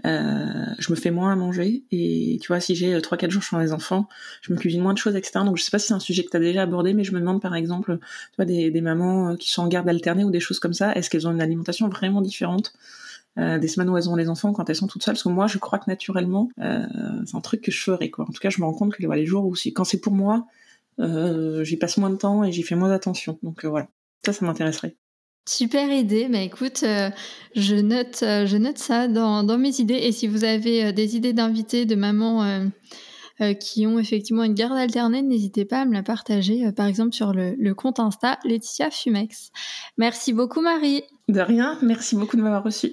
euh, 0.06 0.64
je 0.78 0.92
me 0.92 0.96
fais 0.96 1.10
moins 1.10 1.32
à 1.32 1.36
manger 1.36 1.82
et 1.90 2.38
tu 2.40 2.48
vois 2.48 2.60
si 2.60 2.76
j'ai 2.76 3.00
trois 3.02 3.18
quatre 3.18 3.30
jours 3.30 3.42
sans 3.42 3.58
les 3.58 3.72
enfants, 3.72 4.08
je 4.42 4.52
me 4.52 4.58
cuisine 4.58 4.80
moins 4.80 4.92
de 4.92 4.98
choses 4.98 5.16
etc. 5.16 5.40
Donc 5.44 5.56
je 5.58 5.64
sais 5.64 5.70
pas 5.70 5.78
si 5.78 5.88
c'est 5.88 5.94
un 5.94 6.00
sujet 6.00 6.24
que 6.24 6.30
tu 6.30 6.36
as 6.36 6.40
déjà 6.40 6.62
abordé, 6.62 6.94
mais 6.94 7.04
je 7.04 7.12
me 7.12 7.20
demande 7.20 7.42
par 7.42 7.54
exemple, 7.54 7.98
tu 7.98 8.36
vois 8.36 8.44
des, 8.44 8.70
des 8.70 8.80
mamans 8.80 9.36
qui 9.36 9.50
sont 9.50 9.62
en 9.62 9.68
garde 9.68 9.88
alternée 9.88 10.24
ou 10.24 10.30
des 10.30 10.40
choses 10.40 10.60
comme 10.60 10.74
ça, 10.74 10.94
est-ce 10.94 11.10
qu'elles 11.10 11.26
ont 11.26 11.32
une 11.32 11.42
alimentation 11.42 11.88
vraiment 11.88 12.20
différente 12.20 12.72
euh, 13.38 13.58
des 13.58 13.68
semaines 13.68 13.90
où 13.90 13.96
elles 13.96 14.08
ont 14.08 14.16
les 14.16 14.28
enfants 14.28 14.52
quand 14.52 14.68
elles 14.70 14.76
sont 14.76 14.86
toutes 14.86 15.02
seules? 15.02 15.14
Parce 15.14 15.24
que 15.24 15.28
moi 15.28 15.48
je 15.48 15.58
crois 15.58 15.78
que 15.80 15.90
naturellement 15.90 16.50
euh, 16.60 16.86
c'est 17.26 17.36
un 17.36 17.40
truc 17.40 17.62
que 17.62 17.72
je 17.72 17.82
ferais 17.82 18.10
quoi 18.10 18.26
en 18.28 18.32
tout 18.32 18.40
cas 18.40 18.50
je 18.50 18.60
me 18.60 18.66
rends 18.66 18.74
compte 18.74 18.94
que 18.94 19.02
les 19.02 19.26
jours 19.26 19.44
où 19.44 19.54
quand 19.74 19.84
c'est 19.84 20.00
pour 20.00 20.12
moi 20.12 20.46
euh, 20.46 20.57
j'y 20.98 21.76
passe 21.76 21.96
moins 21.96 22.10
de 22.10 22.16
temps 22.16 22.44
et 22.44 22.52
j'y 22.52 22.62
fais 22.62 22.74
moins 22.74 22.90
attention 22.90 23.38
donc 23.42 23.64
voilà 23.64 23.88
ça 24.24 24.32
ça 24.32 24.44
m'intéresserait 24.44 24.96
Super 25.48 25.90
idée, 25.90 26.28
mais 26.28 26.44
écoute, 26.44 26.84
je 27.54 27.74
note, 27.76 28.18
je 28.20 28.56
note 28.58 28.76
ça 28.76 29.08
dans, 29.08 29.42
dans, 29.42 29.56
mes 29.56 29.80
idées. 29.80 29.94
Et 29.94 30.12
si 30.12 30.26
vous 30.26 30.44
avez 30.44 30.92
des 30.92 31.16
idées 31.16 31.32
d'invités, 31.32 31.86
de 31.86 31.94
mamans 31.94 32.68
qui 33.58 33.86
ont 33.86 33.98
effectivement 33.98 34.44
une 34.44 34.52
garde 34.52 34.76
alternée, 34.76 35.22
n'hésitez 35.22 35.64
pas 35.64 35.80
à 35.80 35.84
me 35.86 35.94
la 35.94 36.02
partager, 36.02 36.70
par 36.72 36.86
exemple 36.86 37.14
sur 37.14 37.32
le, 37.32 37.54
le, 37.58 37.74
compte 37.74 37.98
Insta 37.98 38.38
Laetitia 38.44 38.90
Fumex. 38.90 39.50
Merci 39.96 40.34
beaucoup 40.34 40.60
Marie. 40.60 41.02
De 41.28 41.40
rien, 41.40 41.78
merci 41.80 42.14
beaucoup 42.14 42.36
de 42.36 42.42
m'avoir 42.42 42.62
reçu. 42.62 42.92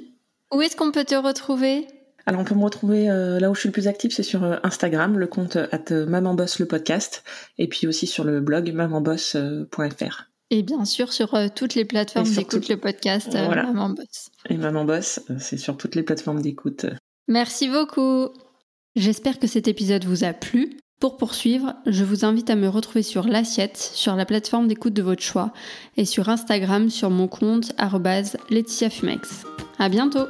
Où 0.53 0.61
est-ce 0.61 0.77
qu'on 0.77 0.91
peut 0.91 1.03
te 1.03 1.15
retrouver? 1.15 1.87
Alors 2.25 2.41
on 2.41 2.43
peut 2.43 2.55
me 2.55 2.63
retrouver 2.63 3.09
euh, 3.09 3.39
là 3.39 3.51
où 3.51 3.55
je 3.55 3.59
suis 3.59 3.69
le 3.69 3.73
plus 3.73 3.87
active, 3.87 4.11
c'est 4.11 4.23
sur 4.23 4.43
euh, 4.43 4.57
Instagram, 4.63 5.17
le 5.17 5.27
compte 5.27 5.57
at 5.57 5.91
mamanboss 5.91 6.59
le 6.59 6.65
podcast, 6.65 7.23
et 7.57 7.67
puis 7.67 7.87
aussi 7.87 8.07
sur 8.07 8.23
le 8.23 8.41
blog 8.41 8.71
mamanboss.fr. 8.73 10.23
Et 10.51 10.63
bien 10.63 10.85
sûr 10.85 11.13
sur 11.13 11.33
euh, 11.35 11.47
toutes 11.53 11.75
les 11.75 11.85
plateformes 11.85 12.29
d'écoute 12.29 12.69
le 12.69 12.77
podcast 12.77 13.29
voilà. 13.31 13.71
Et 14.49 14.57
Mamanboss, 14.57 15.19
c'est 15.39 15.57
sur 15.57 15.75
toutes 15.77 15.95
les 15.95 16.03
plateformes 16.03 16.41
d'écoute. 16.41 16.85
Merci 17.27 17.67
beaucoup. 17.67 18.29
J'espère 18.95 19.39
que 19.39 19.47
cet 19.47 19.67
épisode 19.67 20.05
vous 20.05 20.23
a 20.23 20.33
plu. 20.33 20.77
Pour 21.01 21.17
poursuivre, 21.17 21.73
je 21.85 22.03
vous 22.05 22.23
invite 22.23 22.49
à 22.49 22.55
me 22.55 22.69
retrouver 22.69 23.03
sur 23.03 23.27
l'assiette, 23.27 23.77
sur 23.77 24.15
la 24.15 24.25
plateforme 24.25 24.67
d'écoute 24.67 24.93
de 24.93 25.01
votre 25.01 25.23
choix, 25.23 25.51
et 25.97 26.05
sur 26.05 26.29
Instagram 26.29 26.89
sur 26.89 27.09
mon 27.09 27.27
compte 27.27 27.73
Fumex. 27.77 29.43
À 29.77 29.89
bientôt! 29.89 30.27